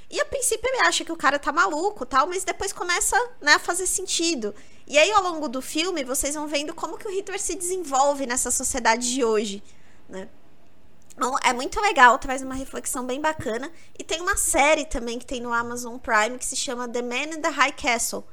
[0.09, 3.55] E a princípio ele acha que o cara tá maluco, tal, mas depois começa, né,
[3.55, 4.55] a fazer sentido.
[4.87, 8.27] E aí ao longo do filme vocês vão vendo como que o Hitler se desenvolve
[8.27, 9.62] nessa sociedade de hoje,
[10.09, 10.29] né?
[11.42, 13.70] É muito legal, traz uma reflexão bem bacana.
[13.98, 17.37] E tem uma série também que tem no Amazon Prime que se chama The Man
[17.37, 18.24] in the High Castle.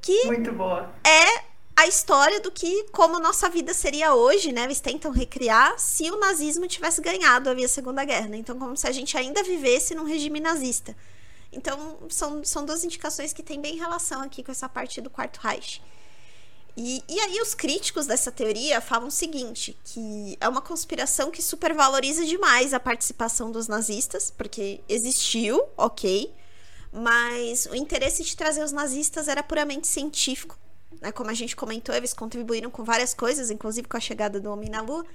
[0.00, 0.92] Que muito boa.
[1.04, 4.64] É a história do que como nossa vida seria hoje, né?
[4.64, 8.38] Eles tentam recriar se o nazismo tivesse ganhado a Segunda Guerra, né?
[8.38, 10.96] Então, como se a gente ainda vivesse num regime nazista.
[11.52, 15.38] Então, são, são duas indicações que têm bem relação aqui com essa parte do Quarto
[15.38, 15.82] Reich.
[16.76, 21.40] E, e aí os críticos dessa teoria falam o seguinte, que é uma conspiração que
[21.42, 26.34] supervaloriza demais a participação dos nazistas, porque existiu, ok,
[26.92, 30.58] mas o interesse de trazer os nazistas era puramente científico.
[31.00, 31.10] Né?
[31.12, 34.68] Como a gente comentou, eles contribuíram com várias coisas, inclusive com a chegada do homem
[34.68, 35.06] na Lua,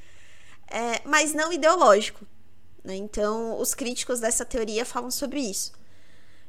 [0.67, 2.26] é, mas não ideológico.
[2.84, 2.95] Né?
[2.95, 5.74] Então, os críticos dessa teoria falam sobre isso.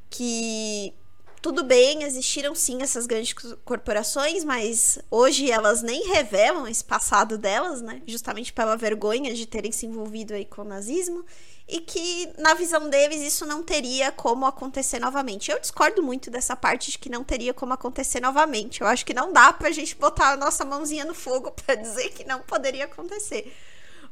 [0.08, 0.94] Que
[1.42, 7.82] tudo bem, existiram sim essas grandes corporações, mas hoje elas nem revelam esse passado delas,
[7.82, 8.00] né?
[8.06, 11.26] Justamente pela vergonha de terem se envolvido aí com o nazismo
[11.68, 15.50] e que na visão deles isso não teria como acontecer novamente.
[15.50, 18.80] Eu discordo muito dessa parte de que não teria como acontecer novamente.
[18.80, 22.10] Eu acho que não dá pra gente botar a nossa mãozinha no fogo para dizer
[22.10, 23.52] que não poderia acontecer.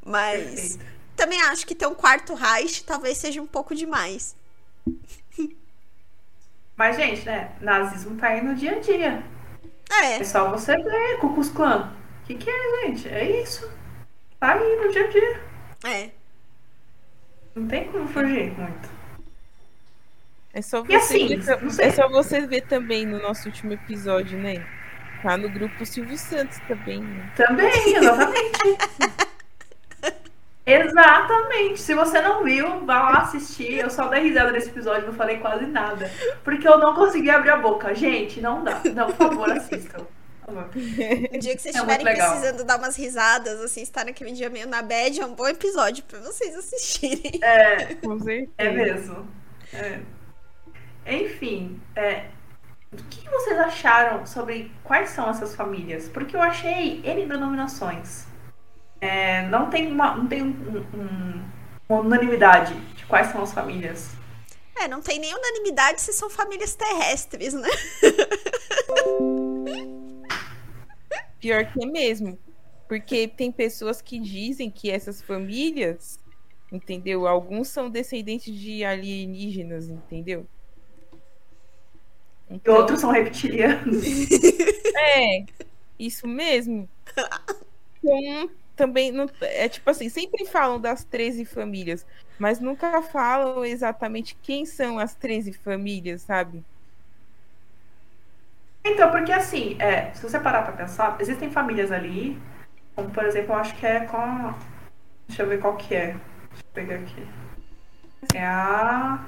[0.05, 0.77] Mas
[1.15, 4.35] também acho que ter um quarto Reich talvez seja um pouco demais.
[6.75, 7.51] Mas, gente, né?
[7.61, 9.23] Nazismo tá aí no dia a dia.
[9.91, 10.17] É.
[10.19, 11.93] É só você ver, Cucus Clã.
[12.21, 13.09] O que, que é, gente?
[13.09, 13.71] É isso.
[14.39, 15.41] Tá aí no dia a dia.
[15.85, 16.09] É.
[17.55, 18.89] Não tem como fugir muito.
[20.53, 24.65] É só você, assim, ver, é só você ver também no nosso último episódio, né?
[25.21, 27.01] Tá no grupo Silvio Santos também.
[27.01, 27.31] Né?
[27.35, 28.59] Também, exatamente.
[30.65, 31.81] Exatamente.
[31.81, 33.79] Se você não viu, vá lá assistir.
[33.79, 36.15] Eu só dei risada nesse episódio, não falei quase nada.
[36.43, 37.93] Porque eu não consegui abrir a boca.
[37.95, 38.85] Gente, não dá.
[38.93, 40.07] Não, por favor, assistam.
[41.31, 44.67] O dia que vocês É estiverem precisando dar umas risadas, assim, estar naquele dia meio
[44.67, 47.39] na bad, é um bom episódio pra vocês assistirem.
[47.41, 48.51] É, Com certeza.
[48.57, 49.35] é mesmo.
[49.73, 50.05] É.
[51.05, 52.31] Enfim, é,
[52.91, 56.09] o que vocês acharam sobre quais são essas famílias?
[56.09, 58.30] Porque eu achei N denominações.
[59.01, 61.43] É, não tem uma, não tem um- um-
[61.89, 64.11] uma unanimidade de quais são as famílias.
[64.75, 67.69] É, não tem nem unanimidade se são famílias terrestres, né?
[71.39, 72.37] Pior que é mesmo.
[72.87, 76.19] Porque tem pessoas que dizem que essas famílias,
[76.71, 77.25] entendeu?
[77.27, 80.45] Alguns são descendentes de alienígenas, entendeu?
[82.49, 84.03] E Então, outros são reptilianos.
[84.95, 85.45] É,
[85.99, 86.87] isso mesmo.
[88.03, 88.49] Então,
[88.81, 92.03] também não, é tipo assim, sempre falam das 13 famílias,
[92.39, 96.63] mas nunca falam exatamente quem são as 13 famílias, sabe?
[98.83, 102.41] Então, porque assim, é, se você parar pra pensar, existem famílias ali,
[102.95, 104.51] como por exemplo, eu acho que é com.
[105.27, 106.07] Deixa eu ver qual que é.
[106.07, 107.27] Deixa eu pegar aqui.
[108.33, 109.23] É a.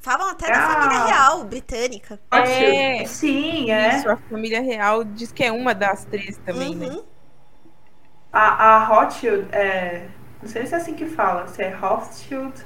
[0.00, 0.56] Falam até Ah.
[0.56, 2.18] da família real britânica.
[2.32, 3.04] É.
[3.06, 3.98] Sim, é.
[3.98, 7.00] Isso, a família real diz que é uma das 13 também, né?
[8.32, 10.08] A, a Rothschild, é,
[10.40, 12.64] não sei se é assim que fala, se é Rothschild,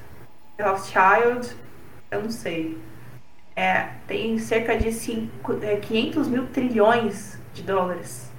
[0.58, 1.56] é Rothschild,
[2.10, 2.78] eu não sei.
[3.56, 8.30] É, tem cerca de cinco, é, 500 mil trilhões de dólares.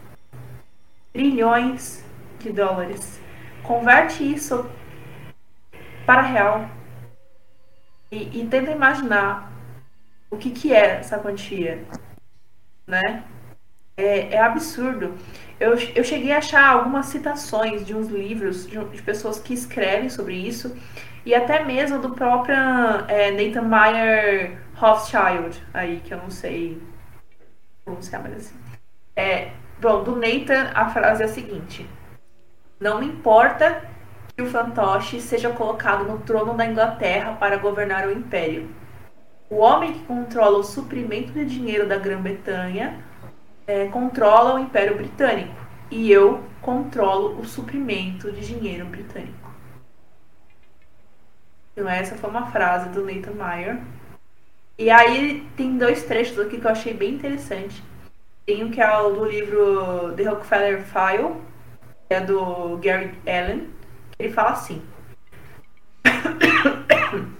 [1.14, 2.04] Trilhões
[2.40, 3.20] de dólares.
[3.64, 4.70] Converte isso
[6.06, 6.70] para real
[8.12, 9.52] e, e tenta imaginar
[10.30, 11.84] o que, que é essa quantia,
[12.86, 13.24] né?
[13.98, 15.16] É, é absurdo.
[15.60, 20.10] Eu, eu cheguei a achar algumas citações de uns livros de, de pessoas que escrevem
[20.10, 20.76] sobre isso
[21.26, 22.56] e até mesmo do próprio
[23.08, 26.82] é, Nathan Meyer Rothschild, aí que eu não sei
[27.84, 28.56] pronunciar, mas assim.
[29.16, 31.90] É, bom, do Nathan a frase é a seguinte:
[32.80, 33.82] Não me importa
[34.36, 38.70] que o fantoche seja colocado no trono da Inglaterra para governar o império.
[39.50, 43.00] O homem que controla o suprimento de dinheiro da Grã-Bretanha
[43.68, 45.56] é, controla o Império Britânico
[45.90, 49.54] e eu controlo o suprimento de dinheiro britânico.
[51.72, 53.82] Então essa foi uma frase do Nathan Meyer.
[54.78, 57.84] E aí tem dois trechos aqui que eu achei bem interessante.
[58.46, 61.36] Tem um que é o do livro The Rockefeller File,
[62.08, 63.70] que é do Gary Allen,
[64.12, 64.82] que ele fala assim.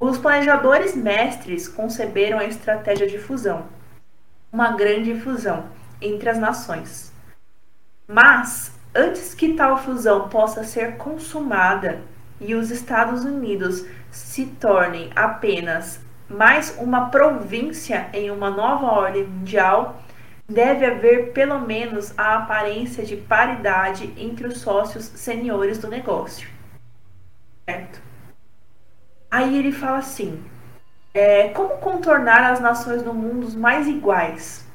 [0.00, 3.68] Os planejadores mestres conceberam a estratégia de fusão
[4.52, 5.64] uma grande fusão
[6.00, 7.12] entre as nações.
[8.06, 12.02] Mas, antes que tal fusão possa ser consumada
[12.38, 20.02] e os Estados Unidos se tornem apenas mais uma província em uma nova ordem mundial,
[20.48, 26.48] deve haver pelo menos a aparência de paridade entre os sócios seniores do negócio.
[27.68, 28.02] Certo?
[29.30, 30.44] Aí ele fala assim:
[31.14, 34.66] é, como contornar as nações no mundo mais iguais?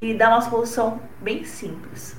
[0.00, 2.16] E dá uma solução bem simples.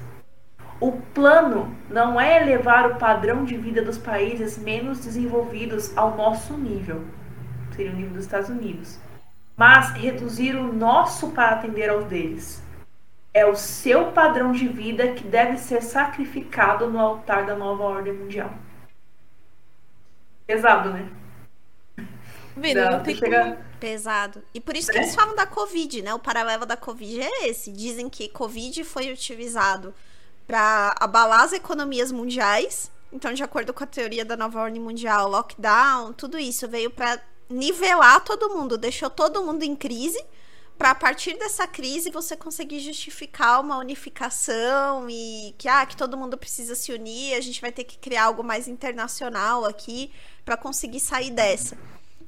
[0.80, 6.54] O plano não é elevar o padrão de vida dos países menos desenvolvidos ao nosso
[6.58, 7.06] nível,
[7.76, 9.00] seria o nível dos Estados Unidos,
[9.56, 12.64] mas reduzir o nosso para atender aos deles.
[13.32, 18.14] É o seu padrão de vida que deve ser sacrificado no altar da nova ordem
[18.14, 18.52] mundial.
[20.48, 21.08] Pesado, né?
[22.56, 23.58] Vendo, Não, não tem chega- como...
[23.80, 24.44] Pesado.
[24.54, 25.02] E por isso que É.
[25.02, 26.14] eles falam da Covid, né?
[26.14, 27.72] O paralelo da Covid é esse.
[27.72, 29.94] Dizem que Covid foi utilizado
[30.46, 32.92] para abalar as economias mundiais.
[33.12, 37.20] Então, de acordo com a teoria da nova ordem mundial, lockdown, tudo isso veio para
[37.50, 40.24] nivelar todo mundo, deixou todo mundo em crise,
[40.78, 46.18] para a partir dessa crise você conseguir justificar uma unificação e que ah, que todo
[46.18, 50.12] mundo precisa se unir, a gente vai ter que criar algo mais internacional aqui
[50.46, 51.78] para conseguir sair dessa.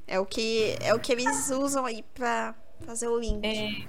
[0.06, 3.44] É o que é o que eles usam aí para fazer o link.
[3.44, 3.86] É,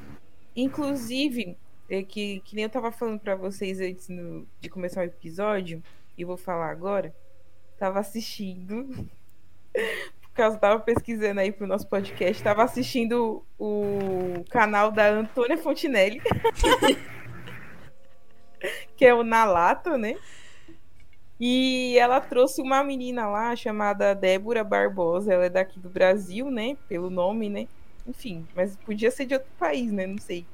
[0.55, 1.57] inclusive,
[1.89, 5.84] é que, que nem eu tava falando pra vocês antes no- de começar o episódio,
[6.18, 7.13] e vou falar agora,
[7.78, 8.88] tava assistindo,
[9.74, 16.22] por causa tava pesquisando aí pro nosso podcast, tava assistindo o canal da Antônia Fontinelli,
[18.95, 20.16] que é o Nalato, né?
[21.39, 26.77] E ela trouxe uma menina lá chamada Débora Barbosa, ela é daqui do Brasil, né?
[26.88, 27.67] Pelo nome, né?
[28.07, 30.07] Enfim, mas podia ser de outro país, né?
[30.07, 30.45] Não sei.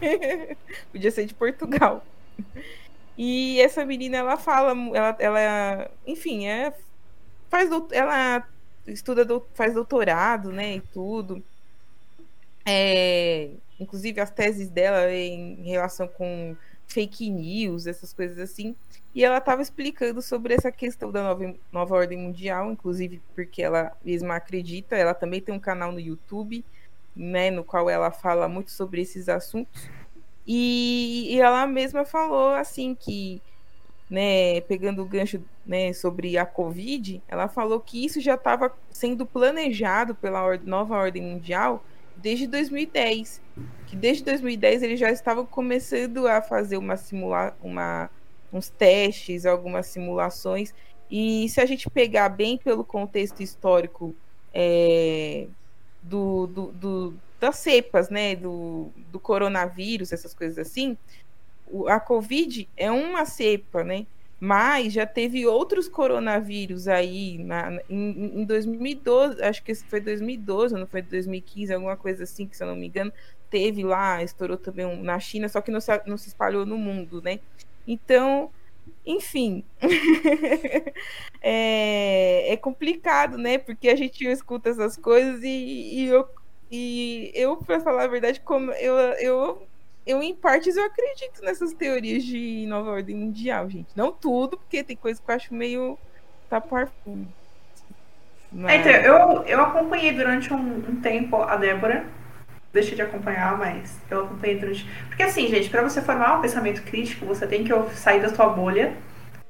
[0.92, 2.04] podia ser de Portugal.
[3.16, 6.74] E essa menina, ela fala, ela, ela enfim, é,
[7.48, 8.46] faz, ela
[8.86, 10.76] estuda, faz doutorado, né?
[10.76, 11.42] E tudo.
[12.66, 16.56] é, inclusive as teses dela em relação com
[16.86, 18.74] fake news, essas coisas assim.
[19.14, 23.92] E ela estava explicando sobre essa questão da nova, nova ordem mundial, inclusive porque ela
[24.04, 24.96] mesma acredita.
[24.96, 26.64] Ela também tem um canal no YouTube,
[27.14, 29.88] né, no qual ela fala muito sobre esses assuntos.
[30.46, 33.42] E, e ela mesma falou assim que,
[34.08, 39.26] né, pegando o gancho né, sobre a Covid, ela falou que isso já estava sendo
[39.26, 41.82] planejado pela nova ordem mundial
[42.16, 43.40] desde 2010.
[43.86, 48.10] Que desde 2010 eles já estavam começando a fazer uma simula uma,
[48.52, 50.74] uns testes, algumas simulações.
[51.10, 54.14] E se a gente pegar bem pelo contexto histórico
[54.52, 55.46] é,
[56.02, 60.96] do, do, do, das cepas, né, do, do coronavírus, essas coisas assim,
[61.88, 64.06] a Covid é uma cepa, né?
[64.38, 70.86] Mas já teve outros coronavírus aí na, em, em 2012, acho que foi 2012, não
[70.86, 73.12] foi 2015, alguma coisa assim, que se eu não me engano,
[73.48, 76.76] teve lá, estourou também um, na China, só que não se, não se espalhou no
[76.76, 77.40] mundo, né?
[77.86, 78.50] Então,
[79.06, 79.64] enfim,
[81.40, 83.56] é, é, complicado, né?
[83.58, 86.28] Porque a gente escuta essas coisas e, e eu,
[86.70, 89.66] e eu para falar a verdade, como eu, eu
[90.06, 93.88] eu, em partes, eu acredito nessas teorias de nova ordem mundial, gente.
[93.96, 95.98] Não tudo, porque tem coisa que eu acho meio
[96.48, 97.26] tapar fundo.
[98.52, 98.70] Mas...
[98.70, 102.04] É, então, eu, eu acompanhei durante um, um, tempo a Débora.
[102.72, 104.88] Deixei de acompanhar, mas eu acompanhei durante.
[105.08, 108.48] Porque assim, gente, para você formar um pensamento crítico, você tem que sair da sua
[108.48, 108.94] bolha,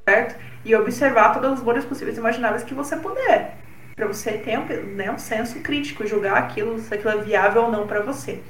[0.08, 0.36] certo?
[0.64, 3.58] E observar todas as bolhas possíveis e imagináveis que você puder.
[3.94, 7.70] para você ter um, né, um senso crítico, julgar aquilo, se aquilo é viável ou
[7.70, 8.42] não para você.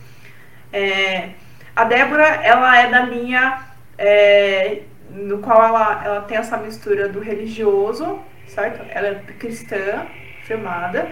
[0.73, 1.31] É,
[1.77, 3.61] a Débora, ela é da linha
[3.99, 8.19] é, no qual ela, ela tem essa mistura do religioso,
[8.49, 8.83] certo?
[8.89, 10.07] Ela é cristã,
[10.45, 11.07] firmada,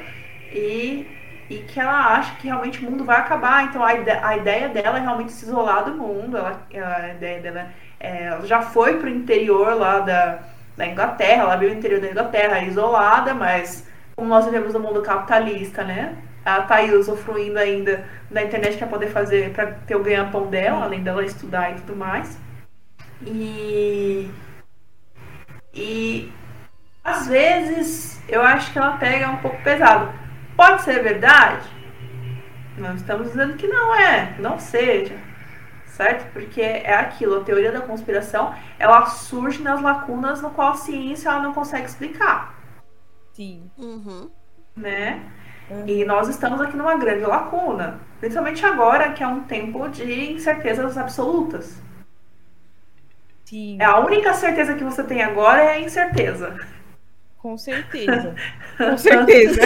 [0.51, 1.07] e,
[1.51, 3.65] e que ela acha que realmente o mundo vai acabar.
[3.65, 6.39] Então a, ide a ideia dela é realmente se isolar do mundo.
[6.39, 7.67] Ela, a ideia dela
[8.01, 10.39] é, ela já foi para o interior lá da,
[10.77, 13.87] da Inglaterra, ela viu o interior da Inglaterra isolada, mas
[14.17, 16.17] como nós vivemos no mundo capitalista, né?
[16.45, 20.85] Ela tá aí usufruindo ainda da internet para poder fazer, para ter o ganha-pão dela,
[20.85, 22.39] além dela estudar e tudo mais.
[23.27, 24.31] E.
[25.73, 26.33] E.
[27.03, 30.13] Às vezes eu acho que ela pega um pouco pesado.
[30.57, 31.69] Pode ser verdade?
[32.77, 35.17] Não estamos dizendo que não é, não seja.
[35.87, 36.33] Certo?
[36.33, 41.29] Porque é aquilo, a teoria da conspiração, ela surge nas lacunas no qual a ciência
[41.29, 42.59] ela não consegue explicar.
[43.33, 43.71] Sim.
[43.79, 44.31] Uhum.
[44.77, 45.23] Né?
[45.71, 45.87] Uhum.
[45.87, 50.99] E nós estamos aqui numa grande lacuna, principalmente agora que é um tempo de incertezas
[50.99, 51.83] absolutas.
[53.45, 53.79] Sim.
[53.81, 56.59] É a única certeza que você tem agora é a incerteza.
[57.39, 58.35] Com certeza.
[58.77, 59.61] Com certeza.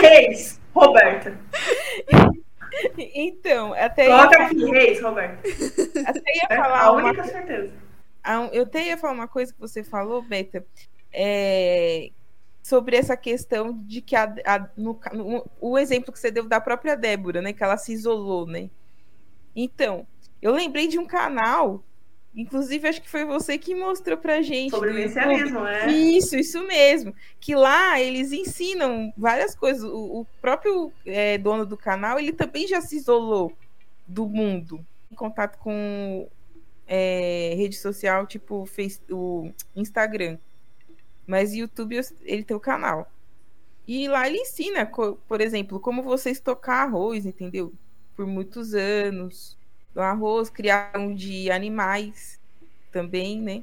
[0.00, 1.38] Reis, Roberta.
[2.96, 4.06] Então, até.
[4.06, 5.48] Coloca aqui, Reis, Roberta.
[6.06, 6.82] Até ia falar.
[6.82, 7.30] É a única uma...
[7.30, 7.72] certeza.
[8.52, 10.64] Eu até ia falar uma coisa que você falou, Beta,
[11.12, 12.10] é,
[12.68, 16.60] sobre essa questão de que a, a no, no, o exemplo que você deu da
[16.60, 17.52] própria Débora, né?
[17.52, 18.68] Que ela se isolou, né?
[19.56, 20.06] Então,
[20.42, 21.82] eu lembrei de um canal,
[22.36, 24.70] inclusive acho que foi você que mostrou pra gente.
[24.70, 25.90] Sobre messianismo, é?
[25.90, 27.14] Isso, isso mesmo.
[27.40, 29.82] Que lá eles ensinam várias coisas.
[29.82, 33.50] O, o próprio é, dono do canal, ele também já se isolou
[34.06, 34.84] do mundo.
[35.10, 36.28] Em contato com
[36.86, 38.68] é, rede social, tipo
[39.10, 40.36] o Instagram.
[41.28, 43.12] Mas YouTube, ele tem o canal.
[43.86, 47.70] E lá ele ensina, por exemplo, como você estocar arroz, entendeu?
[48.16, 49.58] Por muitos anos.
[49.94, 52.40] O arroz, criação de animais
[52.90, 53.62] também, né?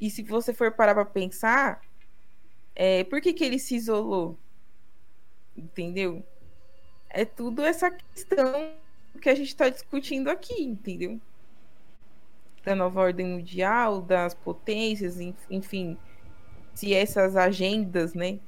[0.00, 1.82] E se você for parar para pensar,
[2.76, 4.38] é, por que, que ele se isolou?
[5.56, 6.22] Entendeu?
[7.08, 8.72] É tudo essa questão
[9.20, 11.20] que a gente está discutindo aqui, entendeu?
[12.64, 15.18] Da nova ordem mundial, das potências,
[15.50, 15.98] enfim,
[16.74, 18.38] se essas agendas, né?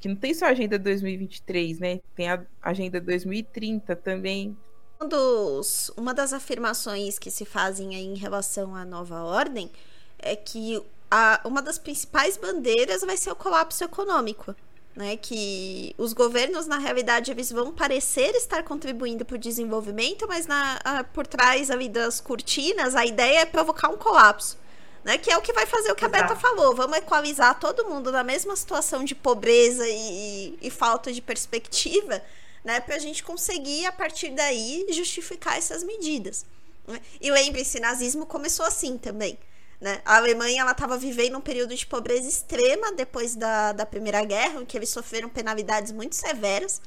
[0.00, 2.00] Que não tem só a agenda 2023, né?
[2.14, 4.56] Tem a agenda 2030 também.
[5.00, 9.70] Um dos, uma das afirmações que se fazem em relação à nova ordem
[10.18, 14.54] é que a, uma das principais bandeiras vai ser o colapso econômico.
[14.96, 20.46] Né, que os governos, na realidade, eles vão parecer estar contribuindo para o desenvolvimento, mas
[20.46, 24.56] na, a, por trás ali das cortinas, a ideia é provocar um colapso
[25.04, 25.18] né?
[25.18, 26.74] Que é o que vai fazer o que a Beta falou.
[26.74, 32.22] Vamos equalizar todo mundo na mesma situação de pobreza e, e, e falta de perspectiva,
[32.64, 32.80] né?
[32.80, 36.46] Para a gente conseguir, a partir daí, justificar essas medidas.
[36.88, 37.00] Né?
[37.20, 39.38] E lembre-se, nazismo começou assim também.
[39.80, 40.00] Né?
[40.04, 44.62] A Alemanha ela estava vivendo um período de pobreza extrema depois da, da Primeira Guerra,
[44.62, 46.80] em que eles sofreram penalidades muito severas.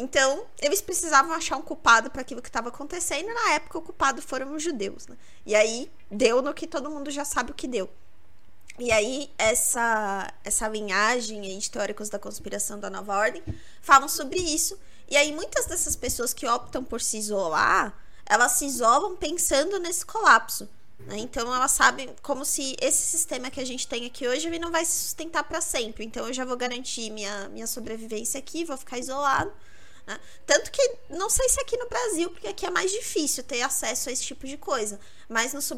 [0.00, 4.22] Então, eles precisavam achar um culpado para aquilo que estava acontecendo, na época o culpado
[4.22, 5.16] foram os judeus, né?
[5.44, 7.90] E aí deu no que todo mundo já sabe o que deu.
[8.78, 13.42] E aí, essa, essa linhagem de teóricos da conspiração da nova ordem
[13.82, 14.78] falam sobre isso.
[15.08, 17.92] E aí, muitas dessas pessoas que optam por se isolar,
[18.24, 20.68] elas se isolam pensando nesse colapso.
[21.00, 21.18] Né?
[21.18, 24.70] Então, elas sabem como se esse sistema que a gente tem aqui hoje ele não
[24.70, 26.04] vai se sustentar para sempre.
[26.04, 29.52] Então, eu já vou garantir minha, minha sobrevivência aqui, vou ficar isolado.
[30.08, 30.18] Né?
[30.46, 34.08] Tanto que, não sei se aqui no Brasil, porque aqui é mais difícil ter acesso
[34.08, 34.98] a esse tipo de coisa,
[35.28, 35.70] mas nos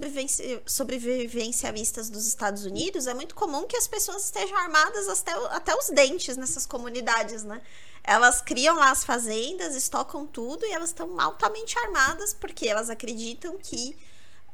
[0.67, 5.89] sobrevivencialistas dos Estados Unidos é muito comum que as pessoas estejam armadas até, até os
[5.89, 7.61] dentes nessas comunidades, né?
[8.05, 13.59] Elas criam lá as fazendas, estocam tudo e elas estão altamente armadas porque elas acreditam
[13.59, 13.97] que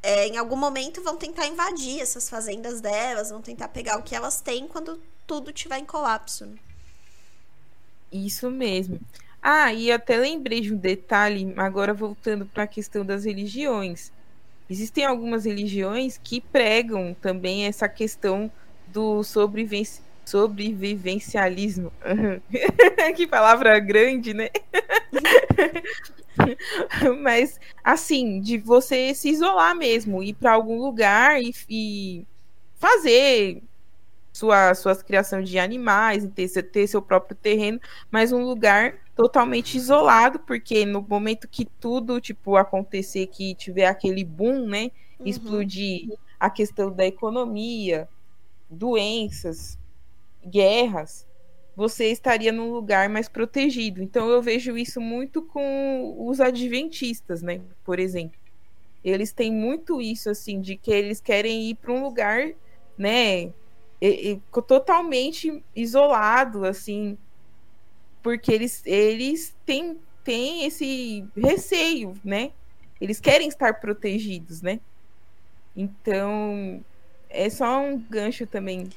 [0.02, 4.16] é, em algum momento vão tentar invadir essas fazendas delas, vão tentar pegar o que
[4.16, 6.46] elas têm quando tudo estiver em colapso.
[6.46, 6.56] Né?
[8.10, 8.98] Isso mesmo.
[9.48, 14.12] Ah, e até lembrei de um detalhe, agora voltando para a questão das religiões.
[14.68, 18.50] Existem algumas religiões que pregam também essa questão
[18.88, 21.92] do sobrevivenci sobrevivencialismo.
[23.14, 24.48] que palavra grande, né?
[27.22, 32.26] Mas, assim, de você se isolar mesmo, ir para algum lugar e, e
[32.74, 33.62] fazer
[34.32, 37.80] sua, suas criações de animais, ter, ter seu próprio terreno,
[38.10, 44.22] mas um lugar totalmente isolado, porque no momento que tudo, tipo, acontecer, que tiver aquele
[44.22, 45.26] boom, né, uhum.
[45.26, 48.06] explodir a questão da economia,
[48.68, 49.78] doenças,
[50.46, 51.26] guerras,
[51.74, 54.02] você estaria num lugar mais protegido.
[54.02, 58.38] Então eu vejo isso muito com os adventistas, né, por exemplo.
[59.02, 62.50] Eles têm muito isso assim de que eles querem ir para um lugar,
[62.98, 63.52] né,
[63.98, 67.16] e, e, totalmente isolado assim,
[68.26, 72.50] porque eles, eles têm, têm esse receio, né?
[73.00, 74.80] Eles querem estar protegidos, né?
[75.76, 76.84] Então,
[77.30, 78.90] é só um gancho também.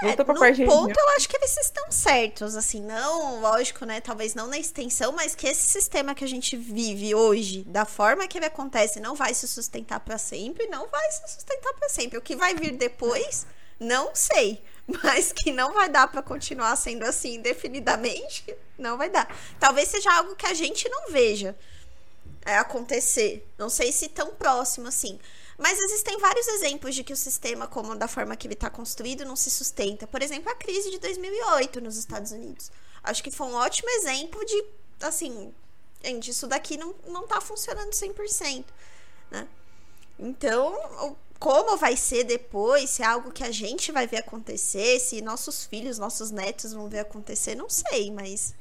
[0.00, 4.00] Volta é, pra parte ponto, eu acho que eles estão certos, assim, não, lógico, né,
[4.00, 8.28] talvez não na extensão, mas que esse sistema que a gente vive hoje, da forma
[8.28, 12.18] que ele acontece, não vai se sustentar para sempre, não vai se sustentar para sempre.
[12.18, 13.46] O que vai vir depois,
[13.80, 14.62] não sei.
[15.02, 18.44] mas que não vai dar para continuar sendo assim indefinidamente,
[18.78, 19.28] não vai dar.
[19.58, 21.56] Talvez seja algo que a gente não veja
[22.44, 23.46] é, acontecer.
[23.58, 25.18] Não sei se tão próximo assim.
[25.58, 29.24] Mas existem vários exemplos de que o sistema, como da forma que ele está construído,
[29.24, 30.06] não se sustenta.
[30.06, 32.70] Por exemplo, a crise de 2008 nos Estados Unidos.
[33.02, 34.64] Acho que foi um ótimo exemplo de,
[35.00, 35.54] assim,
[36.04, 38.64] gente, isso daqui não, não tá funcionando 100%,
[39.30, 39.48] né?
[40.18, 45.20] Então, como vai ser depois, se é algo que a gente vai ver acontecer, se
[45.20, 48.54] nossos filhos, nossos netos vão ver acontecer, não sei, mas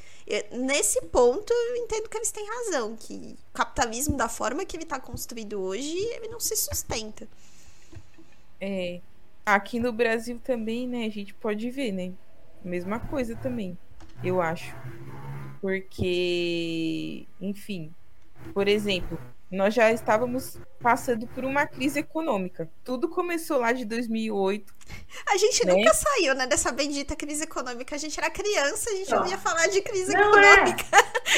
[0.51, 4.83] nesse ponto eu entendo que eles têm razão, que o capitalismo da forma que ele
[4.83, 7.27] está construído hoje, ele não se sustenta.
[8.59, 8.99] É,
[9.45, 12.11] aqui no Brasil também, né, a gente pode ver, né,
[12.63, 13.77] mesma coisa também,
[14.23, 14.75] eu acho,
[15.61, 17.93] porque, enfim,
[18.53, 19.19] por exemplo,
[19.55, 22.69] nós já estávamos passando por uma crise econômica.
[22.83, 24.73] Tudo começou lá de 2008.
[25.27, 25.73] A gente né?
[25.73, 27.95] nunca saiu, né, dessa bendita crise econômica.
[27.95, 29.19] A gente era criança, a gente não.
[29.19, 30.53] ouvia falar de crise não é.
[30.53, 30.85] econômica.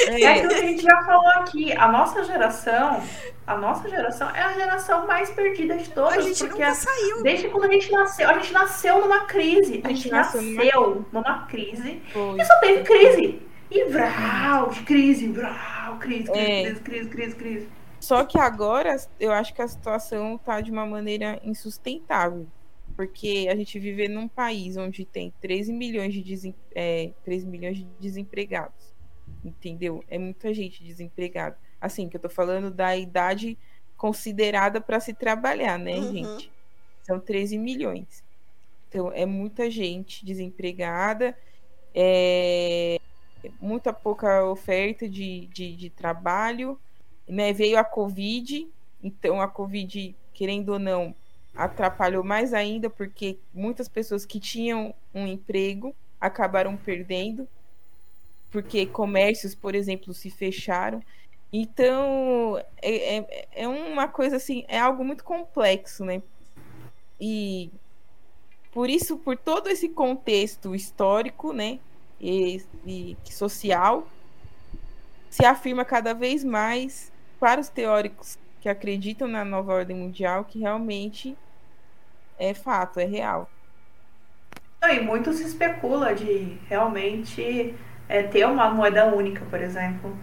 [0.08, 0.22] É.
[0.22, 1.72] é aquilo que a gente já falou aqui.
[1.74, 3.04] A nossa geração,
[3.46, 6.18] a nossa geração é a geração mais perdida de todas.
[6.18, 7.24] A gente nunca saiu.
[7.24, 9.60] Desde quando a gente nasceu, a gente nasceu numa crise.
[9.60, 11.22] A gente, a gente nasceu, nasceu numa...
[11.22, 12.02] numa, crise.
[12.12, 12.42] Foi.
[12.42, 13.42] E só teve crise.
[13.70, 16.64] E vral, crise, vral, crise, crise, é.
[16.64, 17.78] crise, crise, crise, crise.
[18.08, 22.48] Só que agora eu acho que a situação está de uma maneira insustentável.
[22.96, 26.56] Porque a gente vive num país onde tem 13 milhões de, desem...
[26.74, 28.96] é, 13 milhões de desempregados.
[29.44, 30.06] Entendeu?
[30.08, 31.58] É muita gente desempregada.
[31.82, 33.58] Assim, que eu tô falando da idade
[33.98, 36.14] considerada para se trabalhar, né, uhum.
[36.14, 36.52] gente?
[37.04, 38.24] São 13 milhões.
[38.88, 41.38] Então, é muita gente desempregada,
[41.94, 43.02] é
[43.60, 46.80] muita pouca oferta de, de, de trabalho
[47.28, 48.68] né, veio a Covid,
[49.04, 51.14] então a Covid, querendo ou não,
[51.56, 57.48] atrapalhou mais ainda, porque muitas pessoas que tinham um emprego acabaram perdendo,
[58.52, 61.02] porque comércios, por exemplo, se fecharam.
[61.52, 66.22] Então, é, é, é uma coisa assim, é algo muito complexo, né?
[67.20, 67.72] E
[68.72, 71.80] por isso, por todo esse contexto histórico, né,
[72.22, 74.08] e, e social,
[75.30, 80.60] se afirma cada vez mais para os teóricos que acreditam na nova ordem mundial que
[80.60, 81.38] realmente
[82.38, 83.50] é fato, é real.
[84.82, 87.76] Não, e muito se especula de realmente
[88.08, 90.18] é, ter uma moeda única, por exemplo.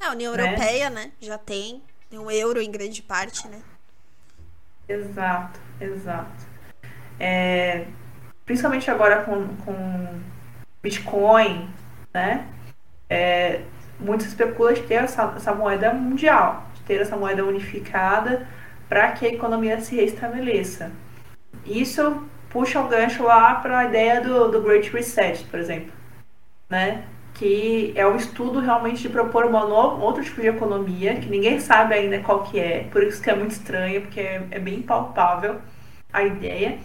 [0.00, 0.42] A União né?
[0.42, 1.12] Europeia, né?
[1.20, 1.82] Já tem.
[2.10, 3.62] Tem um euro em grande parte, né?
[4.88, 6.46] Exato, exato.
[7.18, 7.86] É,
[8.44, 10.20] principalmente agora com, com
[10.82, 11.72] Bitcoin,
[12.12, 12.46] né?
[13.08, 13.62] É,
[14.04, 18.46] muito se especula de ter essa, essa moeda mundial, de ter essa moeda unificada
[18.88, 20.92] para que a economia se restabeleça.
[21.64, 25.92] Isso puxa o gancho lá para a ideia do, do Great Reset, por exemplo,
[26.68, 27.04] né?
[27.34, 31.94] que é o estudo realmente de propor uma outro tipo de economia, que ninguém sabe
[31.94, 35.60] ainda qual que é, por isso que é muito estranho, porque é, é bem palpável
[36.12, 36.78] a ideia,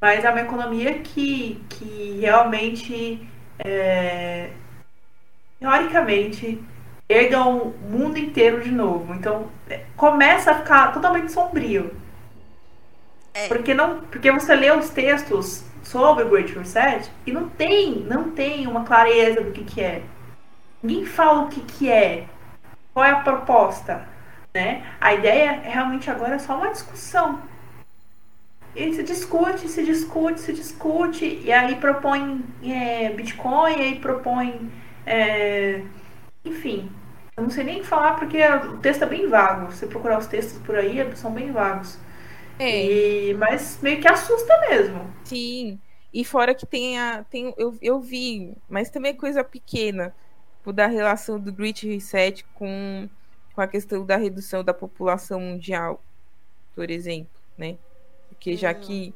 [0.00, 3.26] mas é uma economia que, que realmente,
[3.58, 4.50] é,
[5.58, 6.62] teoricamente,
[7.08, 9.14] erga o mundo inteiro de novo.
[9.14, 11.94] Então, é, começa a ficar totalmente sombrio.
[13.34, 13.48] É.
[13.48, 18.30] Porque, não, porque você lê os textos sobre o Great Reset e não tem, não
[18.30, 20.02] tem uma clareza do que, que é.
[20.82, 22.26] Ninguém fala o que, que é,
[22.92, 24.06] qual é a proposta.
[24.54, 24.84] Né?
[25.00, 27.40] A ideia é realmente agora é só uma discussão.
[28.74, 34.70] E se discute, se discute, se discute, e aí propõe é, Bitcoin, e aí propõe.
[35.08, 35.82] É,
[36.44, 36.90] enfim,
[37.36, 39.72] eu não sei nem falar porque o texto é bem vago.
[39.72, 41.98] Se procurar os textos por aí, são bem vagos.
[42.58, 43.30] É.
[43.30, 45.12] E, mas meio que assusta mesmo.
[45.24, 45.78] Sim.
[46.12, 47.24] E fora que tem a.
[47.24, 50.14] Tem, eu, eu vi, mas também é coisa pequena,
[50.58, 53.08] tipo, da relação do Great Reset com,
[53.54, 56.02] com a questão da redução da população mundial,
[56.74, 57.76] por exemplo, né?
[58.28, 58.80] Porque já hum.
[58.80, 59.14] que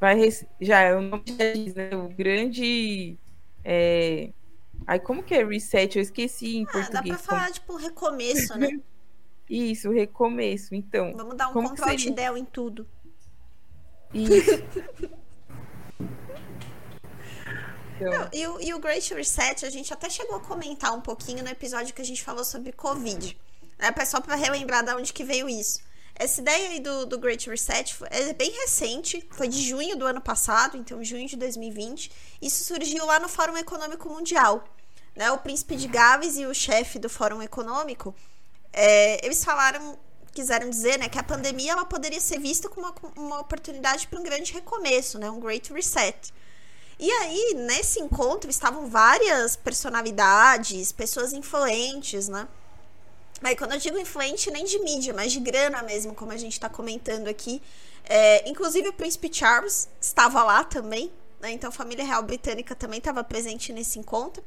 [0.00, 0.16] vai
[0.60, 1.90] já é o nome já diz, né?
[1.94, 3.16] O grande.
[3.64, 4.30] É...
[4.86, 5.96] Ai, como que é reset?
[5.96, 6.92] Eu esqueci em ah, português.
[6.92, 8.80] Dá pra falar, tipo, recomeço, né?
[9.48, 10.74] Isso, recomeço.
[10.74, 11.12] Então.
[11.16, 12.86] Vamos dar um control de Del em tudo.
[14.12, 14.50] Isso.
[17.96, 18.10] então...
[18.10, 21.42] Não, e, o, e o Great Reset, a gente até chegou a comentar um pouquinho
[21.42, 23.38] no episódio que a gente falou sobre Covid.
[23.78, 23.92] Né?
[24.04, 25.85] Só para relembrar de onde que veio isso.
[26.18, 30.20] Essa ideia aí do, do Great Reset é bem recente, foi de junho do ano
[30.20, 32.10] passado, então junho de 2020.
[32.40, 34.64] Isso surgiu lá no Fórum Econômico Mundial.
[35.14, 35.30] Né?
[35.30, 38.14] O príncipe de Gales e o chefe do Fórum Econômico
[38.76, 39.98] é, eles falaram,
[40.34, 44.20] quiseram dizer, né, que a pandemia ela poderia ser vista como uma, uma oportunidade para
[44.20, 46.32] um grande recomeço, né, um great reset.
[46.98, 52.48] E aí, nesse encontro, estavam várias personalidades, pessoas influentes, né?
[53.42, 56.54] Aí, quando eu digo influente, nem de mídia, mas de grana mesmo, como a gente
[56.54, 57.60] está comentando aqui.
[58.04, 61.52] É, inclusive, o príncipe Charles estava lá também, né?
[61.52, 64.42] Então, a família real britânica também estava presente nesse encontro.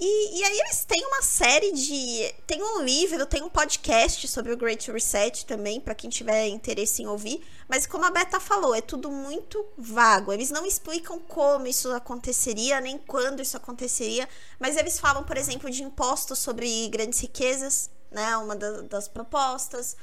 [0.00, 2.32] E, e aí eles têm uma série de.
[2.46, 7.02] Tem um livro, tem um podcast sobre o Great Reset também, para quem tiver interesse
[7.02, 7.44] em ouvir.
[7.68, 10.32] Mas como a Beta falou, é tudo muito vago.
[10.32, 14.28] Eles não explicam como isso aconteceria, nem quando isso aconteceria.
[14.60, 18.36] Mas eles falam, por exemplo, de impostos sobre grandes riquezas, né?
[18.36, 19.96] Uma da, das propostas.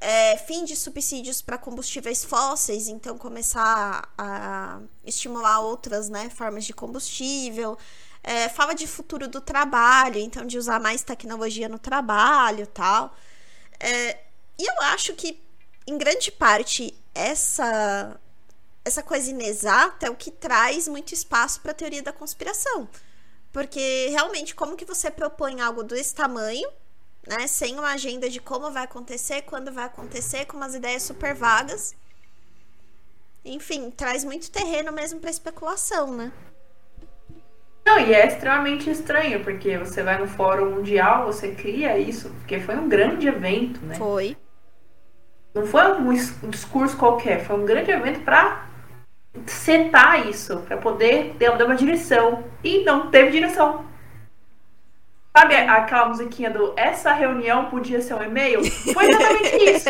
[0.00, 6.72] É, fim de subsídios para combustíveis fósseis, então começar a estimular outras né, formas de
[6.72, 7.78] combustível.
[8.22, 13.16] É, fala de futuro do trabalho, então de usar mais tecnologia no trabalho tal.
[13.80, 14.18] É,
[14.58, 15.42] e eu acho que,
[15.86, 18.18] em grande parte, essa,
[18.84, 22.88] essa coisa inexata é o que traz muito espaço para a teoria da conspiração.
[23.52, 26.70] Porque, realmente, como que você propõe algo desse tamanho,
[27.26, 31.34] né, sem uma agenda de como vai acontecer, quando vai acontecer, com umas ideias super
[31.34, 31.94] vagas.
[33.44, 36.32] Enfim, traz muito terreno mesmo para especulação, né?
[37.84, 42.60] Não, e é extremamente estranho, porque você vai no Fórum Mundial, você cria isso, porque
[42.60, 43.96] foi um grande evento, né?
[43.96, 44.36] Foi.
[45.52, 46.14] Não foi um,
[46.48, 48.66] discurso qualquer, foi um grande evento para
[49.46, 52.44] setar isso, para poder dar uma direção.
[52.62, 53.84] E não teve direção.
[55.36, 58.62] Sabe aquela musiquinha do Essa reunião podia ser um e-mail?
[58.64, 59.88] Foi exatamente isso.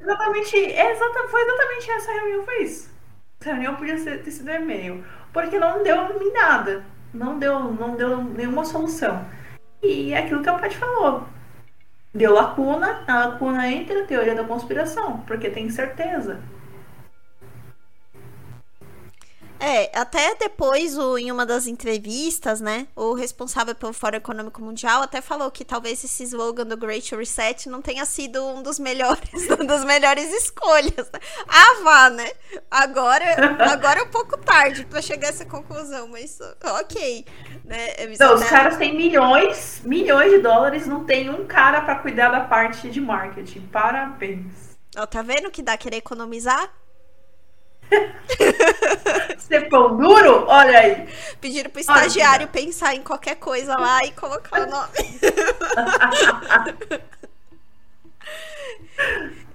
[0.00, 2.91] exatamente, exata, foi exatamente essa reunião, foi isso
[3.44, 8.64] reunião podia ter sido e-mail, porque não deu em nada, não deu, não deu nenhuma
[8.64, 9.24] solução.
[9.82, 11.24] E é aquilo que o Pat falou.
[12.14, 16.40] Deu lacuna, a lacuna entra a teoria da conspiração, porque tem certeza.
[19.62, 25.02] É, até depois, o, em uma das entrevistas, né, o responsável pelo Fórum Econômico Mundial
[25.02, 29.30] até falou que talvez esse slogan do Great Reset não tenha sido um dos melhores,
[29.60, 31.08] um dos melhores escolhas.
[31.12, 31.20] Né?
[31.46, 32.32] Ah, vá, né?
[32.68, 33.24] Agora,
[33.70, 36.40] agora é um pouco tarde para chegar a essa conclusão, mas
[36.80, 37.24] ok.
[37.64, 38.16] Né?
[38.18, 42.40] Não, os caras têm milhões, milhões de dólares, não tem um cara para cuidar da
[42.40, 43.60] parte de marketing.
[43.70, 44.72] Parabéns.
[44.96, 46.68] Ó, tá vendo que dá querer economizar?
[49.38, 50.44] Ser pão duro?
[50.46, 51.08] Olha aí.
[51.40, 52.52] Pediram pro estagiário Olha.
[52.52, 54.92] pensar em qualquer coisa lá e colocar o nome.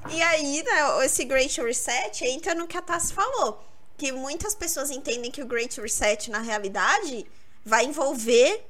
[0.10, 3.64] e aí, né, esse Great Reset entra no que a Tassi falou.
[3.98, 7.26] Que muitas pessoas entendem que o Great Reset, na realidade,
[7.66, 8.64] vai envolver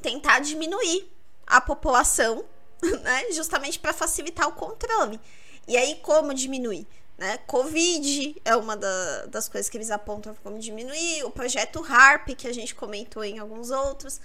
[0.00, 1.06] tentar diminuir
[1.46, 2.44] a população,
[3.02, 3.32] né?
[3.32, 5.20] Justamente para facilitar o controle.
[5.68, 6.86] E aí, como diminuir?
[7.20, 7.38] Né?
[7.46, 11.22] Covid é uma da, das coisas que eles apontam como diminuir.
[11.24, 14.18] O projeto HARP, que a gente comentou em alguns outros.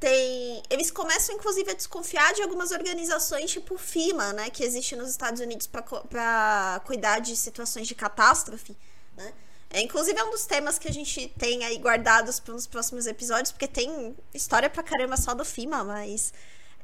[0.00, 4.50] Tem, eles começam, inclusive, a desconfiar de algumas organizações tipo FIMA, né?
[4.50, 8.76] Que existe nos Estados Unidos para cuidar de situações de catástrofe,
[9.16, 9.32] né?
[9.72, 13.06] É, inclusive, é um dos temas que a gente tem aí guardados para os próximos
[13.06, 16.32] episódios, porque tem história pra caramba só do FIMA, mas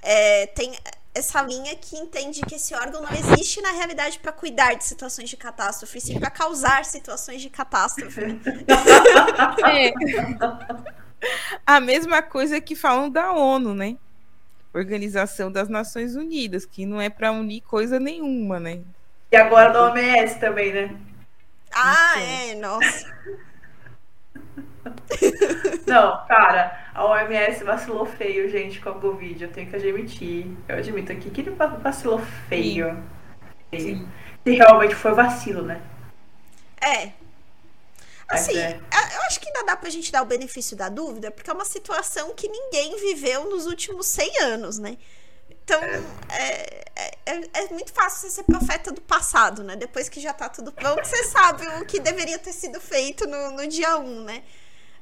[0.01, 0.79] é, tem
[1.17, 5.31] essa linha que entende que esse órgão não existe na realidade para cuidar de situações
[5.31, 8.21] de catástrofe, sim para causar situações de catástrofe.
[9.67, 9.93] É.
[11.67, 13.97] A mesma coisa que falam da ONU, né?
[14.73, 18.83] Organização das Nações Unidas, que não é para unir coisa nenhuma, né?
[19.33, 20.97] E agora da OMS também, né?
[21.73, 23.07] Ah, é, nossa.
[25.87, 29.45] Não, cara, a OMS vacilou feio, gente, com a Covid.
[29.45, 30.47] Eu tenho que admitir.
[30.69, 33.03] Eu admito aqui que ele vacilou feio.
[33.75, 34.09] Sim.
[34.45, 35.81] Se realmente foi vacilo, né?
[36.81, 37.11] É.
[38.29, 38.81] Assim, é.
[39.15, 41.65] eu acho que ainda dá pra gente dar o benefício da dúvida, porque é uma
[41.65, 44.99] situação que ninguém viveu nos últimos 100 anos, né?
[45.49, 49.75] Então, é, é, é, é, muito fácil você ser profeta do passado, né?
[49.75, 53.51] Depois que já tá tudo pronto, você sabe o que deveria ter sido feito no,
[53.51, 54.45] no dia 1, né?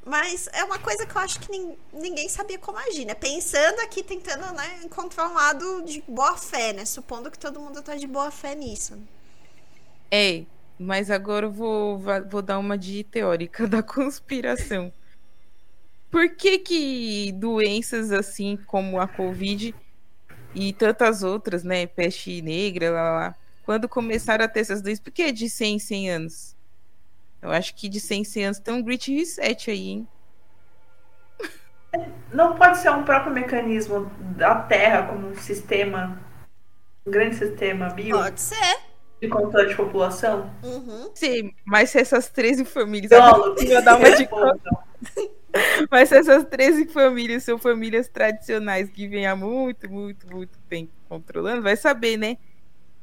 [0.07, 3.15] Mas é uma coisa que eu acho que ninguém sabia como agir, né?
[3.15, 6.85] Pensando aqui, tentando né, encontrar um lado de boa fé, né?
[6.85, 8.99] Supondo que todo mundo tá de boa fé nisso.
[10.11, 10.45] É,
[10.79, 11.99] mas agora eu vou,
[12.29, 14.93] vou dar uma de teórica da conspiração.
[16.11, 19.75] Por que que doenças assim como a Covid
[20.55, 21.87] e tantas outras, né?
[21.87, 23.37] Peste negra, lá, lá.
[23.65, 26.54] Quando começaram a ter essas doenças, por que de 100 em 100 anos?
[27.45, 30.09] Eu acho que de 100 em 100 anos tem um Great Reset aí, hein?
[32.33, 36.19] Não pode ser um próprio mecanismo da Terra como um sistema,
[37.07, 38.17] um grande sistema bio?
[38.17, 38.79] Pode ser.
[39.21, 40.51] De controle de população?
[40.63, 41.11] Uhum.
[41.15, 43.13] Sim, mas se essas 13 famílias.
[43.61, 44.35] Eu dar uma dica.
[45.89, 51.63] Mas essas 13 famílias são famílias tradicionais que vêm há muito, muito, muito tempo controlando,
[51.63, 52.39] vai saber, né?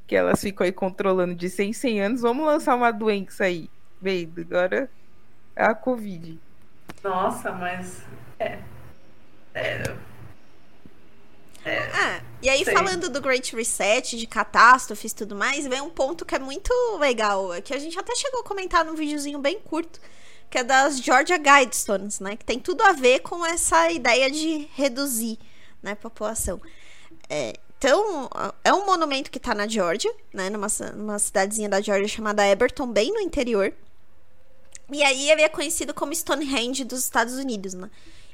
[0.06, 2.22] Que elas ficam aí controlando de 100 em 100 anos.
[2.22, 3.70] Vamos lançar uma doença aí.
[4.02, 4.90] Veio, agora
[5.56, 6.40] é a Covid.
[7.04, 8.02] Nossa, mas.
[8.40, 8.60] É.
[9.54, 9.84] É.
[11.64, 12.74] É, ah, e aí, sei.
[12.74, 16.74] falando do Great Reset, de catástrofes e tudo mais, vem um ponto que é muito
[16.98, 20.02] legal, que a gente até chegou a comentar num videozinho bem curto,
[20.50, 22.36] que é das Georgia Guidestones, né?
[22.36, 25.38] Que tem tudo a ver com essa ideia de reduzir
[25.84, 26.60] né, a população.
[27.30, 28.28] É, então,
[28.64, 30.50] é um monumento que está na Georgia, né?
[30.50, 33.72] Numa, numa cidadezinha da Georgia chamada Eberton, bem no interior.
[34.92, 37.90] E aí ele é conhecido como Stonehenge dos Estados Unidos, né?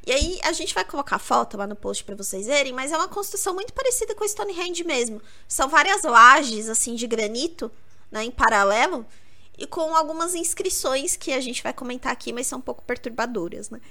[0.05, 2.97] E aí a gente vai colocar foto lá no post para vocês verem, mas é
[2.97, 5.21] uma construção muito parecida com Stonehenge mesmo.
[5.47, 7.69] São várias lajes assim de granito,
[8.09, 9.05] né, em paralelo,
[9.57, 13.69] e com algumas inscrições que a gente vai comentar aqui, mas são um pouco perturbadoras,
[13.69, 13.81] né?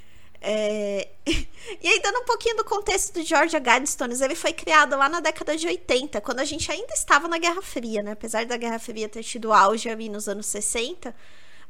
[0.41, 1.09] É...
[1.27, 5.21] e aí, dando um pouquinho do contexto do Georgia Guidestones, ele foi criado lá na
[5.21, 8.13] década de 80, quando a gente ainda estava na Guerra Fria, né?
[8.13, 11.15] Apesar da Guerra Fria ter tido auge ali nos anos 60,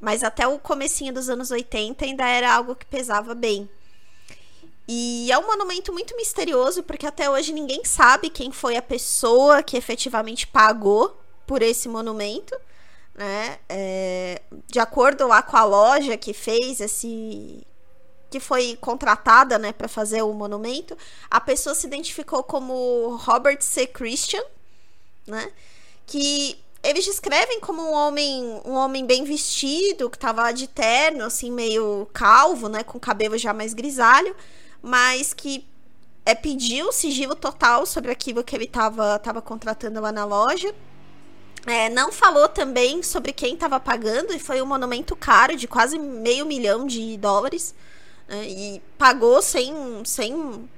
[0.00, 3.68] mas até o comecinho dos anos 80 ainda era algo que pesava bem.
[4.88, 9.62] E é um monumento muito misterioso, porque até hoje ninguém sabe quem foi a pessoa
[9.62, 12.54] que efetivamente pagou por esse monumento
[13.16, 13.58] né?
[13.68, 17.66] É, de acordo lá com a loja que fez esse
[18.28, 20.98] que foi contratada, né, para fazer o monumento,
[21.30, 23.86] a pessoa se identificou como Robert C.
[23.86, 24.42] Christian,
[25.26, 25.50] né?
[26.06, 31.50] Que eles descrevem como um homem, um homem bem vestido, que estava de terno, assim,
[31.50, 34.34] meio calvo, né, com cabelo já mais grisalho,
[34.80, 35.66] mas que
[36.24, 40.74] é, pediu sigilo total sobre aquilo que ele estava tava contratando lá na loja.
[41.66, 45.98] É, não falou também sobre quem estava pagando, e foi um monumento caro, de quase
[45.98, 47.74] meio milhão de dólares.
[48.28, 49.74] Né, e pagou sem,
[50.04, 50.68] sem,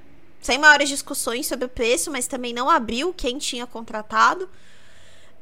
[0.41, 4.49] sem maiores discussões sobre o preço, mas também não abriu quem tinha contratado.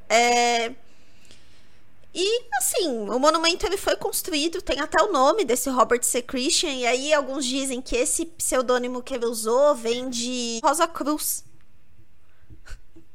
[0.08, 0.72] É,
[2.14, 6.22] e assim, o monumento ele foi construído, tem até o nome desse Robert C.
[6.22, 11.44] Christian, e aí alguns dizem que esse pseudônimo que ele usou vem de Rosa Cruz,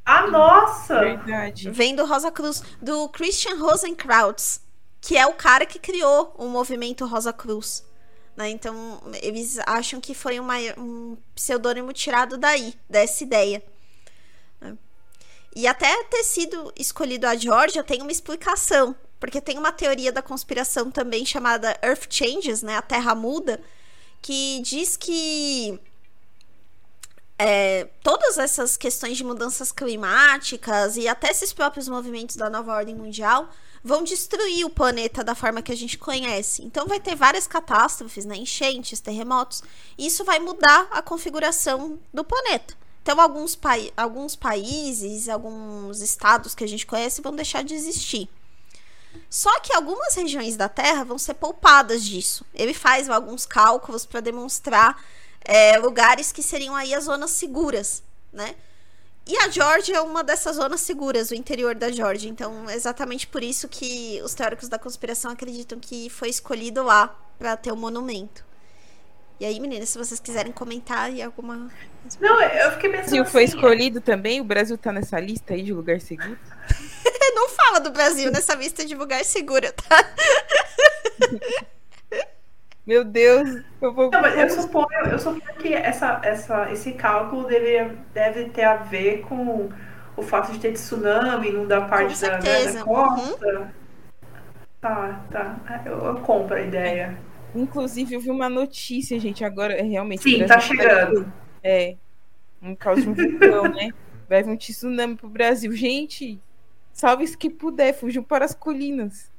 [0.05, 0.99] ah, nossa!
[0.99, 1.69] Verdade.
[1.69, 4.61] Vem do Rosa Cruz, do Christian Rosenkrautz.
[4.99, 7.83] que é o cara que criou o movimento Rosa Cruz.
[8.35, 8.49] Né?
[8.49, 13.63] Então, eles acham que foi uma, um pseudônimo tirado daí, dessa ideia.
[15.55, 20.21] E até ter sido escolhido a Georgia tem uma explicação, porque tem uma teoria da
[20.21, 22.77] conspiração também chamada Earth Changes, né?
[22.77, 23.61] a Terra muda,
[24.21, 25.79] que diz que
[27.37, 32.95] é, todas essas questões de mudanças climáticas e até esses próprios movimentos da nova ordem
[32.95, 33.49] mundial
[33.83, 36.63] vão destruir o planeta da forma que a gente conhece.
[36.63, 38.35] Então vai ter várias catástrofes, né?
[38.35, 39.63] enchentes, terremotos,
[39.97, 42.80] e isso vai mudar a configuração do planeta.
[43.01, 48.29] Então alguns, pa alguns países, alguns estados que a gente conhece vão deixar de existir.
[49.29, 52.45] Só que algumas regiões da Terra vão ser poupadas disso.
[52.53, 55.03] Ele faz alguns cálculos para demonstrar
[55.43, 58.55] é, lugares que seriam aí as zonas seguras, né?
[59.25, 62.29] E a Georgia é uma dessas zonas seguras, o interior da Georgia.
[62.29, 67.15] Então, é exatamente por isso que os teóricos da conspiração acreditam que foi escolhido lá
[67.37, 68.43] para ter o um monumento.
[69.41, 71.67] E aí, meninas, se vocês quiserem comentar e alguma.
[72.19, 73.07] Não, eu fiquei pensando.
[73.07, 74.01] O Brasil foi assim, escolhido é...
[74.01, 74.39] também?
[74.39, 76.37] O Brasil tá nessa lista aí de lugar seguro?
[77.33, 80.05] Não fala do Brasil nessa lista de lugar seguro, tá?
[82.85, 84.11] Meu Deus, eu vou.
[84.11, 88.75] Não, mas eu suponho, eu suponho que essa, essa, esse cálculo deve, deve ter a
[88.75, 89.71] ver com
[90.15, 93.59] o fato de ter tsunami, não dar parte da, né, da, costa.
[93.59, 93.67] Uhum.
[94.79, 95.81] Tá, tá.
[95.83, 97.17] Eu, eu, compro a ideia.
[97.53, 100.23] Inclusive, eu vi uma notícia, gente, agora é realmente.
[100.23, 101.31] Sim, tá chegando.
[101.63, 101.95] é.
[102.61, 103.89] Um causa de um vulcão, né?
[104.29, 105.71] Vai vir um tsunami pro Brasil.
[105.73, 106.39] Gente,
[106.93, 109.31] salve se que puder, fugiu para as colinas.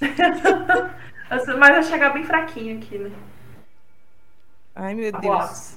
[1.30, 3.10] Mas vai chegar bem fraquinho aqui, né?
[4.74, 5.76] Ai, meu Deus.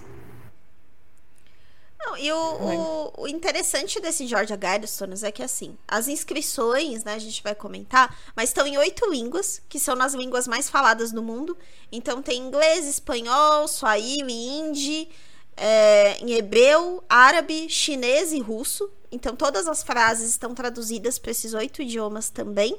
[2.07, 7.15] Não, e o, o, o, interessante desse Georgia Guidestones é que, assim, as inscrições, né,
[7.15, 11.11] a gente vai comentar, mas estão em oito línguas, que são nas línguas mais faladas
[11.11, 11.57] no mundo.
[11.91, 15.09] Então, tem inglês, espanhol, swahili, hindi,
[15.57, 18.89] é, em hebreu, árabe, chinês e russo.
[19.11, 22.77] Então, todas as frases estão traduzidas para esses oito idiomas também.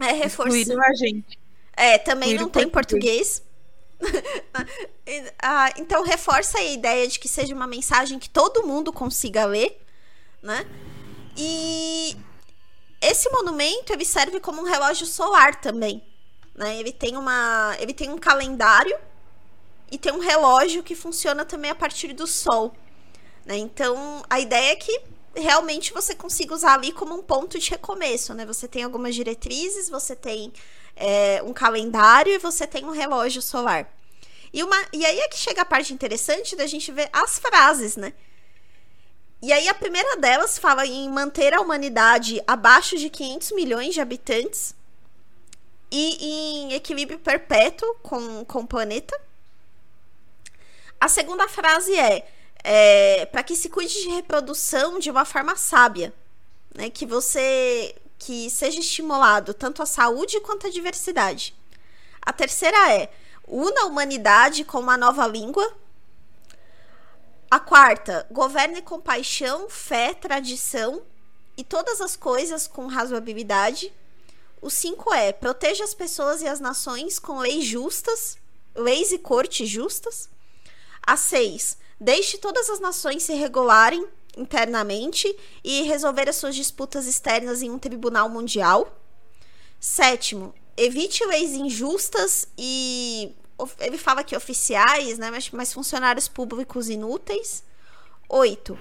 [0.00, 0.82] É, reforçando.
[0.82, 1.38] a gente.
[1.76, 3.42] É, também não tem português.
[5.42, 9.80] ah, então reforça a ideia de que seja uma mensagem que todo mundo consiga ler,
[10.42, 10.66] né?
[11.36, 12.16] E
[13.00, 16.02] esse monumento ele serve como um relógio solar também,
[16.54, 16.78] né?
[16.78, 18.96] Ele tem uma, ele tem um calendário
[19.90, 22.74] e tem um relógio que funciona também a partir do sol,
[23.44, 23.56] né?
[23.56, 25.00] Então a ideia é que
[25.34, 28.46] realmente você consiga usar ali como um ponto de recomeço, né?
[28.46, 30.52] Você tem algumas diretrizes, você tem
[30.96, 33.92] é, um calendário e você tem um relógio solar.
[34.52, 37.96] E, uma, e aí é que chega a parte interessante da gente ver as frases,
[37.96, 38.14] né?
[39.42, 44.00] E aí a primeira delas fala em manter a humanidade abaixo de 500 milhões de
[44.00, 44.74] habitantes
[45.90, 49.14] e em equilíbrio perpétuo com, com o planeta.
[50.98, 52.26] A segunda frase é,
[52.64, 56.14] é para que se cuide de reprodução de uma forma sábia,
[56.74, 56.88] né?
[56.88, 61.54] Que você que seja estimulado tanto a saúde quanto a diversidade.
[62.20, 63.10] A terceira é
[63.46, 65.72] una a humanidade com uma nova língua.
[67.50, 71.02] A quarta, governe com paixão, fé, tradição
[71.56, 73.92] e todas as coisas com razoabilidade.
[74.60, 78.36] O cinco é proteja as pessoas e as nações com leis justas,
[78.74, 80.28] leis e cortes justas.
[81.06, 85.34] A seis, deixe todas as nações se regularem internamente
[85.64, 89.00] e resolver as suas disputas externas em um tribunal mundial.
[89.80, 93.34] Sétimo, evite leis injustas e
[93.80, 97.64] ele fala que oficiais, né, mas, mas funcionários públicos inúteis.
[98.28, 98.78] Oito,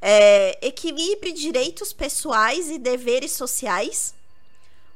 [0.00, 4.14] é, equilibre direitos pessoais e deveres sociais.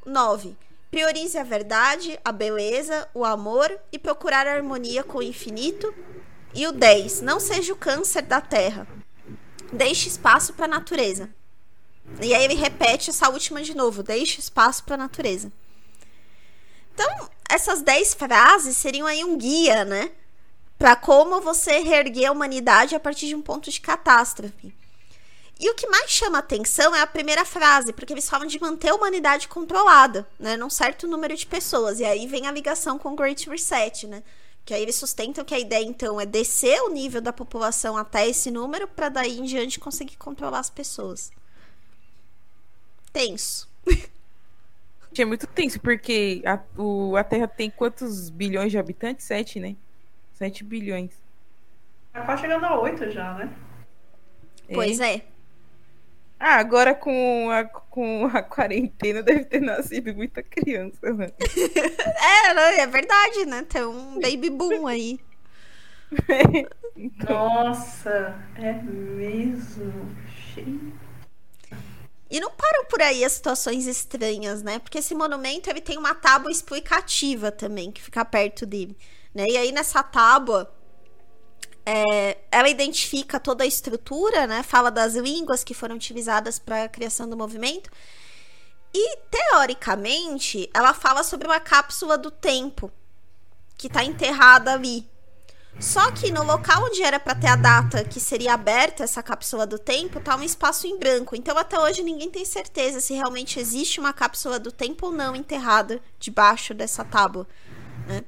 [0.04, 0.56] Nove,
[0.90, 5.94] priorize a verdade, a beleza, o amor e procurar harmonia com o infinito.
[6.54, 8.86] E o 10, não seja o câncer da terra
[9.72, 11.30] deixe espaço para a natureza.
[12.20, 15.50] E aí ele repete essa última de novo, deixe espaço para a natureza.
[16.94, 20.10] Então, essas 10 frases seriam aí um guia, né?
[20.78, 24.74] Para como você reerguer a humanidade a partir de um ponto de catástrofe.
[25.58, 28.88] E o que mais chama atenção é a primeira frase, porque eles falam de manter
[28.88, 32.00] a humanidade controlada, né, num certo número de pessoas.
[32.00, 34.24] E aí vem a ligação com o Great Reset, né?
[34.64, 38.28] Que aí eles sustentam que a ideia, então, é descer o nível da população até
[38.28, 41.32] esse número, para daí em diante conseguir controlar as pessoas.
[43.12, 43.68] Tenso.
[45.18, 49.26] É muito tenso, porque a, o, a Terra tem quantos bilhões de habitantes?
[49.26, 49.76] Sete, né?
[50.32, 51.10] Sete bilhões.
[52.12, 53.54] Tá quase chegando a oito já, né?
[54.72, 55.26] Pois é.
[56.45, 61.30] Ah, agora com a, com a quarentena deve ter nascido muita criança, né?
[61.38, 63.62] é, não, é verdade, né?
[63.62, 65.20] Tem um baby boom aí.
[67.30, 70.11] Nossa, é mesmo.
[70.53, 70.93] Cheio.
[72.28, 74.80] E não param por aí as situações estranhas, né?
[74.80, 78.99] Porque esse monumento ele tem uma tábua explicativa também, que fica perto dele.
[79.32, 79.47] Né?
[79.49, 80.68] E aí nessa tábua
[81.84, 84.62] é, ela identifica toda a estrutura, né?
[84.62, 87.90] Fala das línguas que foram utilizadas para a criação do movimento.
[88.94, 92.90] E teoricamente, ela fala sobre uma cápsula do tempo
[93.76, 95.10] que está enterrada ali.
[95.80, 99.66] Só que no local onde era para ter a data que seria aberta essa cápsula
[99.66, 101.34] do tempo, tá um espaço em branco.
[101.34, 105.34] Então até hoje ninguém tem certeza se realmente existe uma cápsula do tempo ou não
[105.34, 107.48] enterrada debaixo dessa tábua,
[108.06, 108.22] né?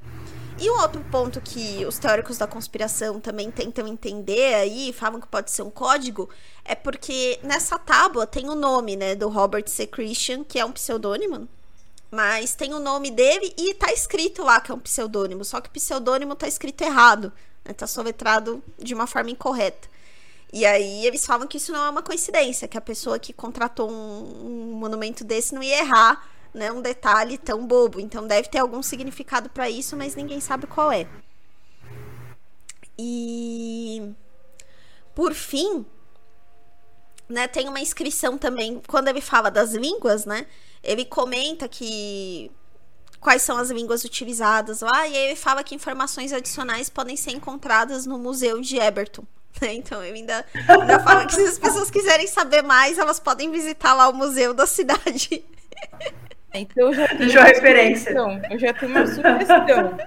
[0.57, 5.27] E um outro ponto que os teóricos da conspiração também tentam entender aí, falam que
[5.27, 6.31] pode ser um código,
[6.65, 9.85] é porque nessa tábua tem o nome, né, do Robert C.
[9.87, 11.49] Christian, que é um pseudônimo,
[12.09, 15.69] mas tem o nome dele e tá escrito lá que é um pseudônimo, só que
[15.69, 17.33] o pseudônimo tá escrito errado,
[17.65, 19.89] né, tá soletrado de uma forma incorreta.
[20.53, 23.91] E aí eles falam que isso não é uma coincidência, que a pessoa que contratou
[23.91, 28.01] um, um monumento desse não ia errar né, um detalhe tão bobo.
[28.01, 31.07] Então deve ter algum significado para isso, mas ninguém sabe qual é.
[32.97, 34.15] E
[35.15, 35.85] por fim,
[37.29, 40.47] né, tem uma inscrição também, quando ele fala das línguas, né?
[40.83, 42.51] Ele comenta que
[43.21, 48.05] quais são as línguas utilizadas lá, e ele fala que informações adicionais podem ser encontradas
[48.05, 49.25] no Museu de Eberton.
[49.63, 49.73] Né?
[49.75, 53.95] Então ele ainda, ainda fala que se as pessoas quiserem saber mais, elas podem visitar
[53.95, 55.45] lá o museu da cidade.
[56.55, 58.13] Então eu já tenho uma referência.
[58.13, 58.43] Sugestão.
[58.51, 59.99] Eu já tenho uma sugestão.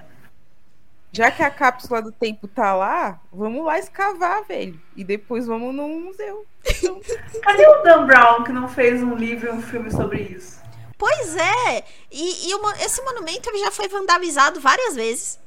[1.12, 4.80] Já que a cápsula do tempo tá lá, vamos lá escavar, velho.
[4.96, 6.46] E depois vamos no museu.
[6.66, 7.00] Então...
[7.42, 10.60] Cadê o Dan Brown que não fez um livro e um filme sobre isso?
[10.96, 11.84] Pois é!
[12.10, 15.38] E, e o, esse monumento ele já foi vandalizado várias vezes.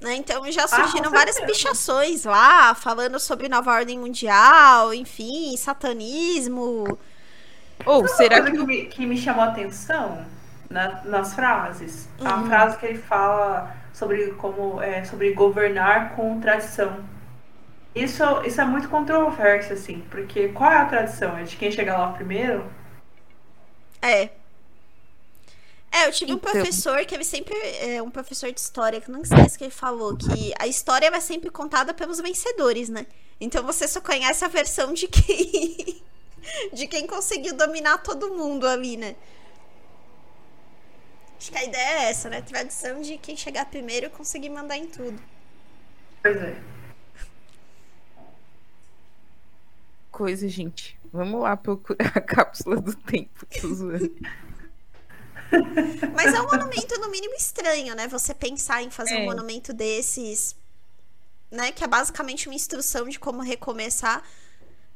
[0.00, 0.16] Né?
[0.16, 6.98] Então já ah, surgiram ah, várias pichações lá, falando sobre nova ordem mundial, enfim, satanismo.
[7.84, 8.52] Ou será que...
[8.52, 10.35] que me, que me chamou a atenção
[10.70, 12.08] na, nas frases.
[12.20, 12.26] Uhum.
[12.26, 17.04] A frase que ele fala sobre como é, sobre governar com tradição.
[17.94, 21.38] Isso, isso é muito controverso, assim, porque qual é a tradição?
[21.38, 22.70] É de quem chegar lá primeiro?
[24.02, 24.28] É.
[25.90, 26.36] É, eu tive então...
[26.36, 27.54] um professor que ele sempre.
[27.80, 31.22] É um professor de história, que não esquece que ele falou que a história vai
[31.22, 33.06] sempre contada pelos vencedores, né?
[33.40, 36.02] Então você só conhece a versão de quem.
[36.72, 39.16] de quem conseguiu dominar todo mundo ali, né?
[41.38, 42.40] Acho que a ideia é essa, né?
[42.40, 45.20] Tradição de quem chegar primeiro conseguir mandar em tudo.
[46.22, 46.56] Pois é.
[50.10, 50.98] Coisa, gente.
[51.12, 53.46] Vamos lá procurar a cápsula do tempo.
[56.14, 58.08] Mas é um monumento, no mínimo, estranho, né?
[58.08, 59.18] Você pensar em fazer é.
[59.20, 60.56] um monumento desses,
[61.50, 61.70] né?
[61.70, 64.22] Que é basicamente uma instrução de como recomeçar.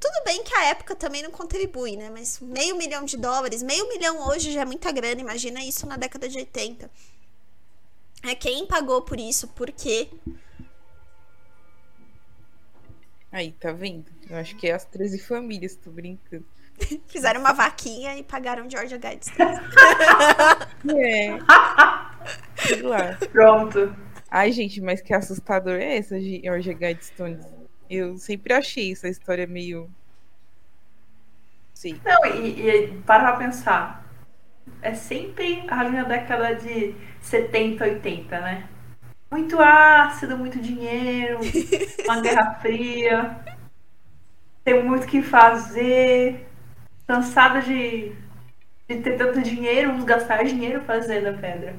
[0.00, 2.08] Tudo bem que a época também não contribui, né?
[2.08, 5.98] Mas meio milhão de dólares, meio milhão hoje já é muita grana, imagina isso na
[5.98, 6.90] década de 80.
[8.22, 10.08] É quem pagou por isso, por quê?
[13.30, 14.06] Aí, tá vendo?
[14.28, 16.46] Eu acho que é as 13 famílias, tô brincando.
[17.06, 19.28] Fizeram uma vaquinha e pagaram Georgia Guides.
[20.96, 21.38] é.
[22.66, 23.18] Sei lá.
[23.30, 23.94] Pronto.
[24.30, 27.59] Ai, gente, mas que assustador é essa, Georgia Guidestones?
[27.90, 29.90] Eu sempre achei essa história meio.
[31.74, 32.00] Sim.
[32.04, 34.08] Não, e, e para pra pensar.
[34.80, 38.68] É sempre ali na década de 70, 80, né?
[39.28, 41.40] Muito ácido, muito dinheiro,
[42.06, 43.44] uma guerra fria,
[44.64, 46.46] tem muito o que fazer,
[47.06, 48.12] cansada de,
[48.88, 51.76] de ter tanto dinheiro, uns gastar dinheiro fazendo a pedra.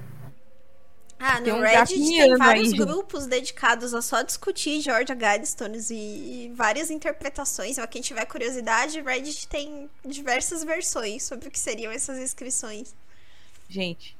[1.24, 2.80] Ah, no um Reddit tem vários aí.
[2.80, 7.76] grupos dedicados a só discutir Georgia Guidestones e, e várias interpretações.
[7.76, 12.96] Pra quem tiver curiosidade, Reddit tem diversas versões sobre o que seriam essas inscrições.
[13.70, 14.18] Gente,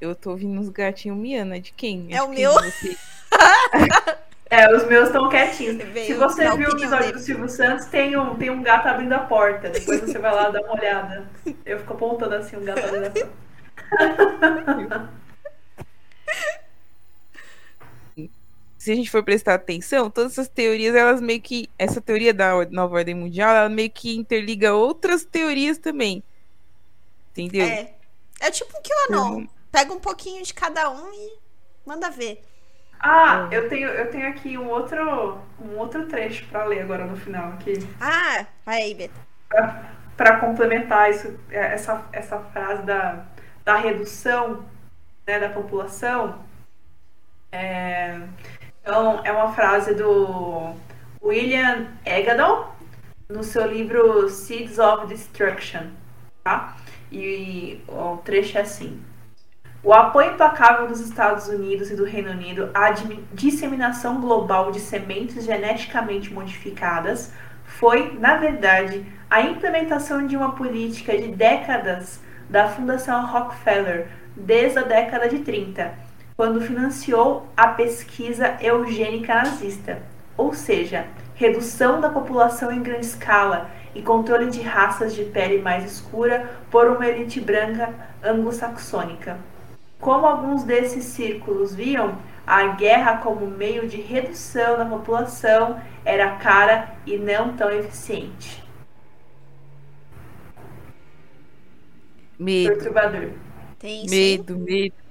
[0.00, 1.58] eu tô ouvindo uns gatinhos miando.
[1.58, 2.06] De quem?
[2.10, 2.52] É, o meu?
[4.48, 5.82] é, os meus estão quietinhos.
[6.06, 7.12] Se você viu o episódio dele.
[7.14, 9.70] do Silvio Santos, tem um, tem um gato abrindo a porta.
[9.70, 11.28] Depois você vai lá dar uma olhada.
[11.66, 13.34] Eu fico apontando assim um gato abrindo a porta.
[18.84, 21.70] Se a gente for prestar atenção, todas essas teorias, elas meio que.
[21.78, 26.22] Essa teoria da nova ordem mundial, ela meio que interliga outras teorias também.
[27.30, 27.64] Entendeu?
[27.64, 27.94] É.
[28.38, 29.36] É tipo um QAnon.
[29.36, 29.48] Uhum.
[29.72, 31.38] Pega um pouquinho de cada um e
[31.86, 32.44] manda ver.
[33.00, 33.56] Ah, é.
[33.56, 37.54] eu tenho, eu tenho aqui um outro, um outro trecho para ler agora no final
[37.54, 37.72] aqui.
[37.98, 39.14] Ah, vai aí, Beta.
[40.14, 43.24] para complementar isso, é, essa, essa frase da,
[43.64, 44.62] da redução
[45.26, 46.44] né, da população,
[47.50, 48.20] é,
[48.86, 50.74] então, é uma frase do
[51.22, 52.66] William Egadon,
[53.30, 55.84] no seu livro Seeds of Destruction,
[56.44, 56.76] tá?
[57.10, 59.02] E o trecho é assim.
[59.82, 62.90] O apoio implacável dos Estados Unidos e do Reino Unido à
[63.32, 67.32] disseminação global de sementes geneticamente modificadas
[67.64, 72.20] foi, na verdade, a implementação de uma política de décadas
[72.50, 76.03] da Fundação Rockefeller desde a década de 30,
[76.36, 80.02] quando financiou a pesquisa eugênica nazista,
[80.36, 85.84] ou seja, redução da população em grande escala e controle de raças de pele mais
[85.84, 89.38] escura por uma elite branca anglo-saxônica.
[90.00, 96.94] Como alguns desses círculos viam, a guerra como meio de redução da população era cara
[97.06, 98.62] e não tão eficiente.
[102.38, 102.74] Medo.
[102.74, 103.30] Perturbador.
[103.78, 105.03] Tem medo, medo.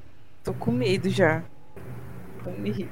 [0.43, 1.43] Tô com medo já.
[2.43, 2.89] Tô medo.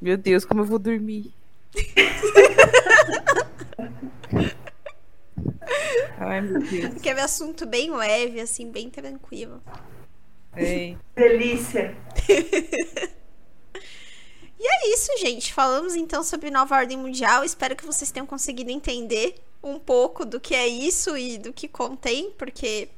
[0.00, 1.32] Meu Deus, como eu vou dormir?
[6.18, 7.00] Ai, meu Deus.
[7.02, 9.62] Quer ver assunto bem leve, assim, bem tranquilo.
[10.54, 10.96] É.
[11.14, 11.96] Delícia.
[14.58, 15.52] E é isso, gente.
[15.52, 17.44] Falamos então sobre nova ordem mundial.
[17.44, 21.68] Espero que vocês tenham conseguido entender um pouco do que é isso e do que
[21.68, 22.88] contém, porque.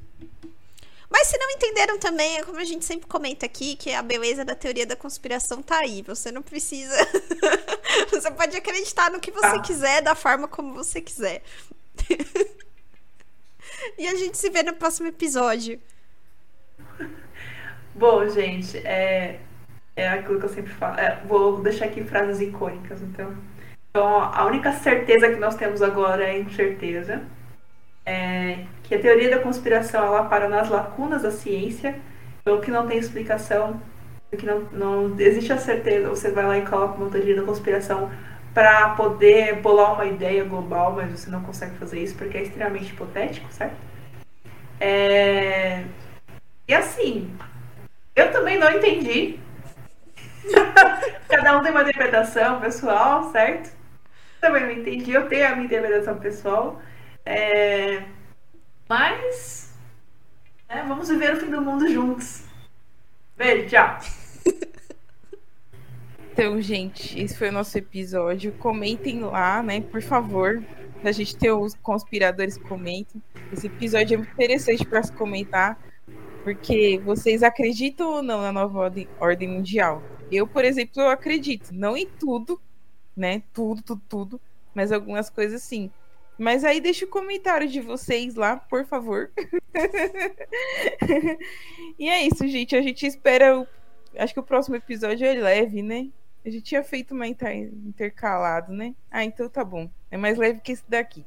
[1.11, 4.45] Mas se não entenderam também, é como a gente sempre comenta aqui, que a beleza
[4.45, 6.03] da teoria da conspiração tá aí.
[6.03, 6.95] Você não precisa.
[8.11, 9.63] você pode acreditar no que você Tá.
[9.63, 11.43] quiser, da forma como você quiser.
[13.99, 15.81] e a gente se vê no próximo episódio.
[17.95, 19.41] Bom, gente, é,
[19.97, 20.99] é aquilo que eu sempre falo.
[21.01, 23.35] É, vou deixar aqui frases icônicas, então.
[23.91, 27.23] Então, a única certeza que nós temos agora é incerteza.
[28.09, 31.95] É que a teoria da conspiração ela para nas lacunas da ciência,
[32.43, 33.81] pelo que não tem explicação,
[34.37, 36.09] que não, não existe a certeza.
[36.09, 38.11] Você vai lá e coloca uma teoria da conspiração
[38.55, 42.91] para poder bolar uma ideia global, mas você não consegue fazer isso porque é extremamente
[42.91, 43.77] hipotético, certo?
[44.81, 45.85] É...
[46.67, 47.31] E assim,
[48.17, 49.39] eu também não entendi.
[51.29, 53.71] Cada um tem uma interpretação pessoal, certo?
[54.41, 56.81] Também não entendi, eu tenho a minha interpretação pessoal.
[57.31, 58.05] É,
[58.89, 59.75] Mas
[60.67, 62.45] né, vamos viver o fim do mundo juntos.
[63.37, 63.99] Beijo, tchau.
[66.33, 68.53] Então, gente, esse foi o nosso episódio.
[68.53, 70.63] Comentem lá, né, por favor.
[71.03, 73.21] A gente tem os conspiradores que comentam.
[73.53, 75.77] Esse episódio é muito interessante para se comentar,
[76.45, 80.01] porque vocês acreditam ou não na nova ordem, ordem mundial?
[80.31, 81.73] Eu, por exemplo, eu acredito.
[81.73, 82.61] Não em tudo,
[83.17, 83.43] né?
[83.53, 84.41] Tudo, tudo, tudo.
[84.73, 85.91] Mas algumas coisas sim.
[86.39, 89.31] Mas aí deixa o comentário de vocês lá, por favor.
[91.98, 92.77] e é isso, gente.
[92.77, 93.59] A gente espera.
[93.59, 93.66] O...
[94.16, 96.09] Acho que o próximo episódio é leve, né?
[96.47, 98.94] A gente tinha feito uma inter- intercalado, né?
[99.10, 99.90] Ah, então tá bom.
[100.10, 101.27] É mais leve que esse daqui.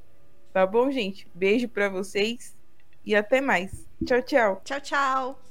[0.53, 1.27] Tá bom, gente?
[1.35, 2.55] Beijo pra vocês
[3.05, 3.85] e até mais.
[4.05, 4.61] Tchau, tchau.
[4.63, 5.41] Tchau, tchau.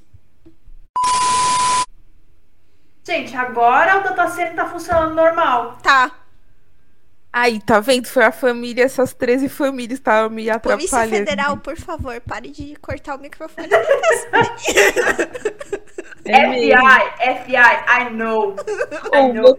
[3.05, 5.79] Gente, agora o datacenter tá funcionando normal.
[5.83, 6.20] Tá.
[7.33, 8.09] Aí, tá vendo?
[8.09, 10.89] Foi a família, essas 13 famílias estavam me atrapalhando.
[10.89, 13.69] Polícia Federal, por favor, pare de cortar o microfone.
[16.25, 16.75] é FBI,
[17.45, 18.57] FBI, I know.
[19.15, 19.57] I know.